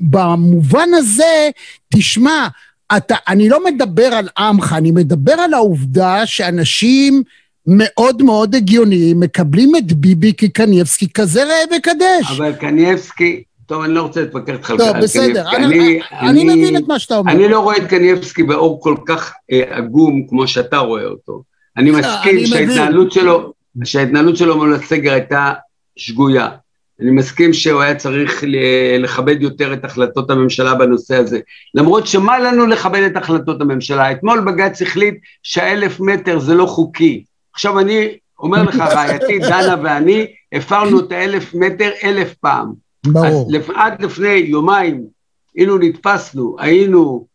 במובן 0.01 0.89
הזה, 0.95 1.51
תשמע, 1.95 2.49
אתה, 2.97 3.17
אני 3.29 3.49
לא 3.49 3.65
מדבר 3.65 4.15
על 4.15 4.29
עמך, 4.39 4.75
אני 4.77 4.91
מדבר 4.91 5.33
על 5.33 5.55
העובדה 5.55 6.27
שאנשים 6.27 7.23
מאוד 7.67 8.23
מאוד 8.23 8.55
הגיוניים 8.55 9.21
מקבלים 9.21 9.77
את 9.77 9.93
ביבי 9.93 10.33
כקנייבסקי 10.39 11.09
כזה 11.15 11.45
ראה 11.45 11.77
וקדש. 11.77 12.37
אבל 12.37 12.53
קנייבסקי... 12.53 13.43
טוב, 13.67 13.83
אני 13.83 13.95
לא 13.95 14.03
רוצה 14.03 14.21
להתווכח 14.21 14.53
איתך 14.53 14.71
על 14.71 14.79
זה. 14.79 14.85
טוב, 14.85 14.97
בסדר, 15.03 15.51
אני, 15.57 15.67
אני, 15.67 16.01
אני, 16.31 16.45
מבין 16.45 16.77
את 16.77 16.89
מה 16.89 16.99
שאתה 16.99 17.17
אומר. 17.17 17.33
אני 17.33 17.49
לא 17.49 17.61
רואה 17.61 17.77
את 17.77 17.83
קניבסקי 17.89 18.43
באור 18.43 18.81
כל 18.83 18.97
כך 19.07 19.33
אה, 19.53 19.63
עגום 19.77 20.27
כמו 20.29 20.49
שאתה 20.49 20.79
רואה 20.79 21.05
אותו. 21.05 21.43
אני 21.77 21.91
מסכים 21.91 22.47
שההתנהלות 22.47 23.13
שלו, 23.13 23.53
שההתנהלות 23.85 24.37
שלו 24.37 24.57
מול 24.57 24.75
הסגר 24.75 25.13
הייתה 25.13 25.53
שגויה. 25.97 26.49
אני 27.01 27.11
מסכים 27.11 27.53
שהוא 27.53 27.83
היה 27.83 27.95
צריך 27.95 28.45
לכבד 28.99 29.43
יותר 29.43 29.73
את 29.73 29.85
החלטות 29.85 30.31
הממשלה 30.31 30.75
בנושא 30.75 31.17
הזה. 31.17 31.41
למרות 31.75 32.07
שמה 32.07 32.39
לנו 32.39 32.67
לכבד 32.67 33.03
את 33.03 33.17
החלטות 33.17 33.61
הממשלה? 33.61 34.13
אתמול 34.13 34.41
בג"ץ 34.41 34.83
החליט 34.83 35.15
שהאלף 35.43 36.01
מטר 36.01 36.39
זה 36.39 36.55
לא 36.55 36.67
חוקי. 36.67 37.25
עכשיו 37.55 37.79
אני 37.79 38.17
אומר 38.39 38.63
לך, 38.63 38.77
רעייתי 38.77 39.39
דנה 39.39 39.75
ואני 39.83 40.27
הפרנו 40.53 41.01
את 41.01 41.13
האלף 41.13 41.55
מטר 41.55 41.91
אלף 42.05 42.35
פעם. 42.35 42.84
ברור. 43.07 43.51
עד 43.75 44.03
לפני 44.03 44.29
יומיים, 44.29 45.05
אילו 45.57 45.79
נתפסנו, 45.79 46.57
היינו 46.59 47.27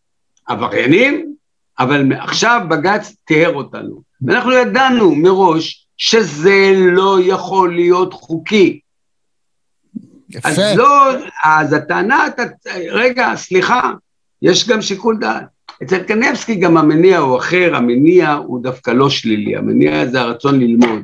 עבריינים, 0.48 1.34
אבל 1.80 2.14
עכשיו 2.14 2.62
בג"ץ 2.70 3.16
תיאר 3.26 3.56
אותנו. 3.56 4.02
ואנחנו 4.22 4.52
ידענו 4.52 5.16
מראש 5.16 5.88
שזה 5.98 6.74
לא 6.78 7.18
יכול 7.24 7.76
להיות 7.76 8.14
חוקי. 8.14 8.80
יפה. 10.30 10.50
אז 10.50 10.60
לא, 10.76 11.12
אז 11.44 11.74
הטענה, 11.74 12.26
רגע, 12.92 13.36
סליחה, 13.36 13.92
יש 14.42 14.68
גם 14.68 14.82
שיקול 14.82 15.18
דעת. 15.20 15.44
אצל 15.84 16.04
קניבסקי 16.04 16.56
גם 16.56 16.78
המניע 16.78 17.18
הוא 17.18 17.38
אחר, 17.38 17.76
המניע 17.76 18.34
הוא 18.34 18.64
דווקא 18.64 18.92
לא 18.92 19.10
שלילי, 19.10 19.56
המניע 19.56 20.06
זה 20.06 20.22
הרצון 20.22 20.60
ללמוד. 20.60 21.04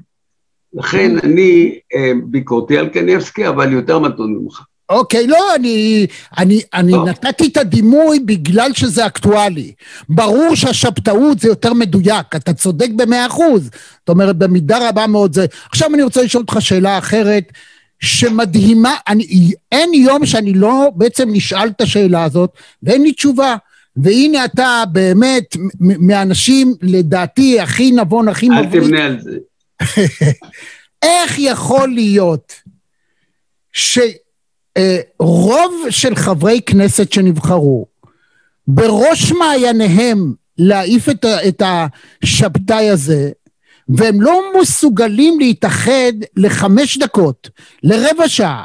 לכן 0.75 1.11
אני 1.23 1.79
אה, 1.95 2.11
ביקורתי 2.23 2.77
על 2.77 2.89
קניבסקי, 2.89 3.47
אבל 3.47 3.73
יותר 3.73 3.99
מתון 3.99 4.33
ממך. 4.33 4.61
אוקיי, 4.89 5.27
לא, 5.27 5.55
אני, 5.55 6.07
אני, 6.38 6.61
אני 6.73 6.91
לא. 6.91 7.05
נתתי 7.05 7.47
את 7.47 7.57
הדימוי 7.57 8.19
בגלל 8.19 8.73
שזה 8.73 9.05
אקטואלי. 9.05 9.71
ברור 10.09 10.55
שהשבתאות 10.55 11.39
זה 11.39 11.47
יותר 11.47 11.73
מדויק, 11.73 12.35
אתה 12.35 12.53
צודק 12.53 12.89
במאה 12.95 13.27
אחוז. 13.27 13.69
זאת 13.99 14.09
אומרת, 14.09 14.38
במידה 14.38 14.89
רבה 14.89 15.07
מאוד 15.07 15.33
זה... 15.33 15.45
עכשיו 15.71 15.89
אני 15.93 16.03
רוצה 16.03 16.23
לשאול 16.23 16.41
אותך 16.41 16.61
שאלה 16.61 16.97
אחרת, 16.97 17.51
שמדהימה, 17.99 18.95
אני, 19.07 19.51
אין 19.71 19.93
יום 19.93 20.25
שאני 20.25 20.53
לא 20.53 20.91
בעצם 20.95 21.29
נשאל 21.31 21.67
את 21.67 21.81
השאלה 21.81 22.23
הזאת, 22.23 22.49
ואין 22.83 23.01
לי 23.01 23.11
תשובה. 23.11 23.55
והנה 23.97 24.45
אתה 24.45 24.83
באמת 24.91 25.55
מהאנשים, 25.79 26.73
לדעתי, 26.81 27.59
הכי 27.59 27.91
נבון, 27.91 28.27
הכי 28.27 28.49
מבריק. 28.49 28.73
אל 28.73 28.79
תבנה 28.79 29.05
על 29.05 29.21
זה. 29.21 29.38
איך 31.01 31.35
יכול 31.38 31.89
להיות 31.89 32.53
שרוב 33.73 34.13
של 35.89 36.15
חברי 36.15 36.61
כנסת 36.65 37.11
שנבחרו, 37.11 37.85
בראש 38.67 39.31
מעייניהם 39.31 40.33
להעיף 40.57 41.09
את, 41.09 41.25
את 41.47 41.61
השבתאי 42.23 42.89
הזה, 42.89 43.29
והם 43.89 44.21
לא 44.21 44.41
מסוגלים 44.61 45.39
להתאחד 45.39 46.13
לחמש 46.38 46.97
דקות, 46.97 47.49
לרבע 47.83 48.29
שעה, 48.29 48.63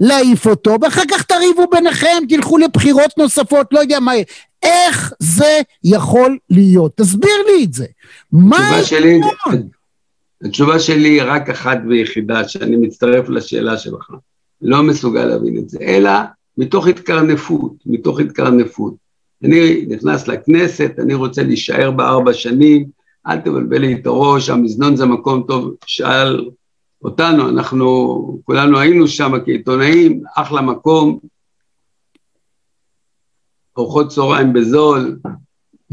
להעיף 0.00 0.46
אותו, 0.46 0.76
ואחר 0.82 1.02
כך 1.10 1.22
תריבו 1.22 1.66
ביניכם, 1.70 2.22
תלכו 2.28 2.58
לבחירות 2.58 3.18
נוספות, 3.18 3.66
לא 3.72 3.80
יודע 3.80 4.00
מה, 4.00 4.12
איך 4.62 5.12
זה 5.18 5.60
יכול 5.84 6.38
להיות? 6.50 6.96
תסביר 6.96 7.36
לי 7.46 7.64
את 7.64 7.72
זה. 7.72 7.86
מה 8.32 8.82
שלי, 8.84 9.20
התשובה 10.44 10.78
שלי 10.78 11.08
היא 11.08 11.22
רק 11.24 11.50
אחת 11.50 11.78
ויחידה, 11.88 12.48
שאני 12.48 12.76
מצטרף 12.76 13.28
לשאלה 13.28 13.78
שלך. 13.78 14.10
לא 14.62 14.82
מסוגל 14.82 15.24
להבין 15.24 15.58
את 15.58 15.68
זה, 15.68 15.78
אלא 15.80 16.10
מתוך 16.58 16.86
התקרנפות, 16.86 17.72
מתוך 17.86 18.20
התקרנפות. 18.20 18.94
אני 19.44 19.86
נכנס 19.88 20.28
לכנסת, 20.28 20.92
אני 20.98 21.14
רוצה 21.14 21.42
להישאר 21.42 21.90
בארבע 21.90 22.32
שנים, 22.32 22.86
אל 23.26 23.40
תבלבל 23.40 23.78
לי 23.78 23.94
את 23.94 24.06
הראש, 24.06 24.50
המזנון 24.50 24.96
זה 24.96 25.06
מקום 25.06 25.44
טוב, 25.48 25.74
שאל 25.86 26.50
אותנו, 27.04 27.48
אנחנו 27.48 28.40
כולנו 28.44 28.78
היינו 28.78 29.08
שם 29.08 29.32
כעיתונאים, 29.44 30.22
אחלה 30.36 30.62
מקום, 30.62 31.18
ארוחות 33.78 34.08
צהריים 34.08 34.52
בזול. 34.52 35.18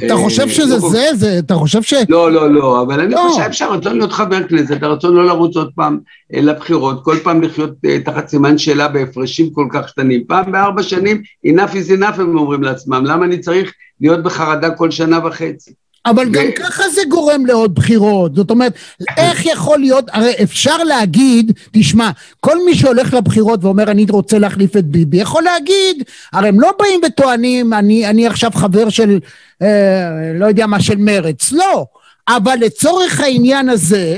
אתה 0.05 0.15
חושב 0.15 0.43
אה, 0.43 0.49
שזה 0.49 0.75
לא 0.75 0.89
זה? 0.89 1.09
זה? 1.13 1.39
אתה 1.39 1.55
חושב 1.55 1.81
ש... 1.81 1.93
לא, 2.09 2.31
לא, 2.31 2.53
לא, 2.53 2.81
אבל 2.81 2.99
אני 2.99 3.13
לא. 3.13 3.27
חושב 3.29 3.51
שהרצון 3.51 3.97
להיות 3.97 4.12
חבר 4.12 4.47
כנסת, 4.47 4.83
הרצון 4.83 5.15
לא 5.15 5.25
לרוץ 5.25 5.55
עוד 5.55 5.71
פעם 5.75 5.99
אה, 6.33 6.41
לבחירות, 6.41 7.03
כל 7.03 7.17
פעם 7.23 7.41
לחיות 7.41 7.71
אה, 7.85 7.99
תחת 7.99 8.27
סימן 8.27 8.57
שאלה 8.57 8.88
בהפרשים 8.88 9.49
כל 9.49 9.67
כך 9.71 9.85
קטנים. 9.91 10.23
פעם 10.27 10.51
בארבע 10.51 10.83
שנים, 10.83 11.21
enough 11.47 11.71
is 11.71 11.99
enough 11.99 12.21
הם 12.21 12.38
אומרים 12.38 12.63
לעצמם, 12.63 13.05
למה 13.05 13.25
אני 13.25 13.39
צריך 13.39 13.73
להיות 14.01 14.23
בחרדה 14.23 14.69
כל 14.69 14.91
שנה 14.91 15.27
וחצי? 15.27 15.73
אבל 16.10 16.28
ו... 16.28 16.32
גם 16.32 16.45
ככה 16.56 16.89
זה 16.89 17.02
גורם 17.10 17.45
לעוד 17.45 17.76
בחירות, 17.76 18.36
זאת 18.36 18.52
אומרת, 18.52 18.74
איך 19.17 19.45
יכול 19.45 19.80
להיות, 19.80 20.06
הרי 20.13 20.34
אפשר 20.43 20.84
להגיד, 20.84 21.52
תשמע, 21.72 22.12
כל 22.39 22.65
מי 22.65 22.76
שהולך 22.76 23.13
לבחירות 23.13 23.63
ואומר 23.63 23.91
אני 23.91 24.06
רוצה 24.10 24.39
להחליף 24.39 24.78
את 24.78 24.86
ביבי, 24.86 25.17
יכול 25.17 25.43
להגיד, 25.43 26.04
הרי 26.34 26.48
הם 26.48 26.60
לא 26.60 26.72
באים 26.80 27.02
וטוענים, 27.08 27.74
אני, 27.74 28.08
אני 28.08 28.28
עכשיו 28.28 28.52
חבר 28.54 28.89
של, 28.89 29.19
אה, 29.62 30.34
לא 30.36 30.45
יודע 30.45 30.67
מה, 30.67 30.82
של 30.82 30.98
מרץ, 30.98 31.52
לא, 31.52 31.86
אבל 32.28 32.56
לצורך 32.56 33.19
העניין 33.19 33.69
הזה, 33.69 34.17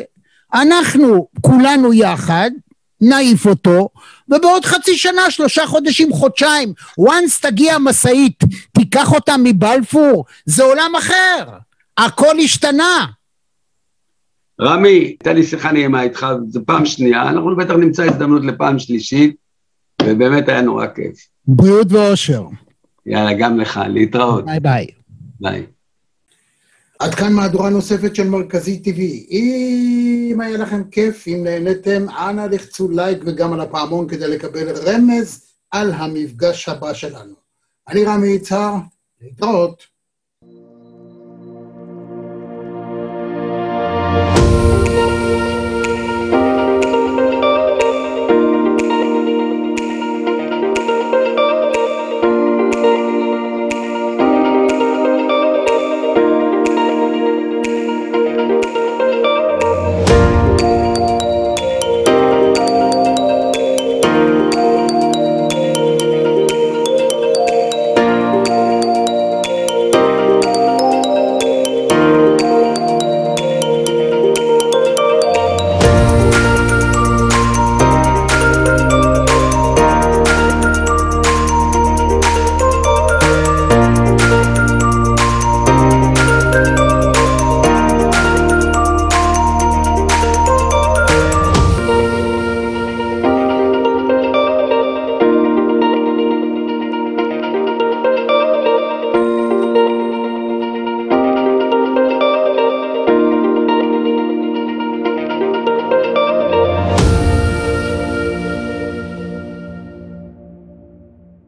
אנחנו 0.53 1.27
כולנו 1.41 1.93
יחד, 1.93 2.51
נעיף 3.01 3.45
אותו, 3.45 3.89
ובעוד 4.29 4.65
חצי 4.65 4.97
שנה, 4.97 5.31
שלושה 5.31 5.65
חודשים, 5.65 6.13
חודשיים, 6.13 6.73
once 6.99 7.41
תגיע 7.41 7.77
משאית, 7.77 8.43
תיקח 8.71 9.11
אותה 9.13 9.35
מבלפור, 9.39 10.25
זה 10.45 10.63
עולם 10.63 10.91
אחר. 10.97 11.45
הכל 11.97 12.39
השתנה. 12.43 13.05
רמי, 14.61 14.89
הייתה 14.89 15.33
לי 15.33 15.43
שיחה 15.43 15.71
נעימה 15.71 16.03
איתך, 16.03 16.25
זו 16.47 16.61
פעם 16.65 16.85
שנייה, 16.85 17.21
אנחנו 17.21 17.55
בטח 17.55 17.73
נמצא 17.73 18.03
הזדמנות 18.03 18.45
לפעם 18.45 18.79
שלישית, 18.79 19.35
ובאמת 20.03 20.49
היה 20.49 20.61
נורא 20.61 20.87
כיף. 20.87 21.27
בריאות 21.45 21.87
ואושר. 21.91 22.45
יאללה, 23.05 23.33
גם 23.33 23.59
לך, 23.59 23.79
להתראות. 23.87 24.45
ביי 24.45 24.59
ביי. 24.59 24.87
ביי. 25.39 25.65
עד 26.99 27.15
כאן 27.15 27.33
מהדורה 27.33 27.69
נוספת 27.69 28.15
של 28.15 28.29
מרכזי 28.29 28.81
TV. 28.85 28.99
אם 29.31 30.37
היה 30.41 30.57
לכם 30.57 30.83
כיף, 30.91 31.27
אם 31.27 31.43
נהניתם, 31.43 32.05
אנא 32.09 32.41
לחצו 32.41 32.89
לייק 32.91 33.19
וגם 33.25 33.53
על 33.53 33.61
הפעמון 33.61 34.07
כדי 34.07 34.27
לקבל 34.27 34.69
רמז 34.69 35.45
על 35.71 35.91
המפגש 35.91 36.69
הבא 36.69 36.93
שלנו. 36.93 37.33
אני 37.87 38.03
רמי 38.03 38.27
יצהר, 38.27 38.75
להתראות. 39.21 39.90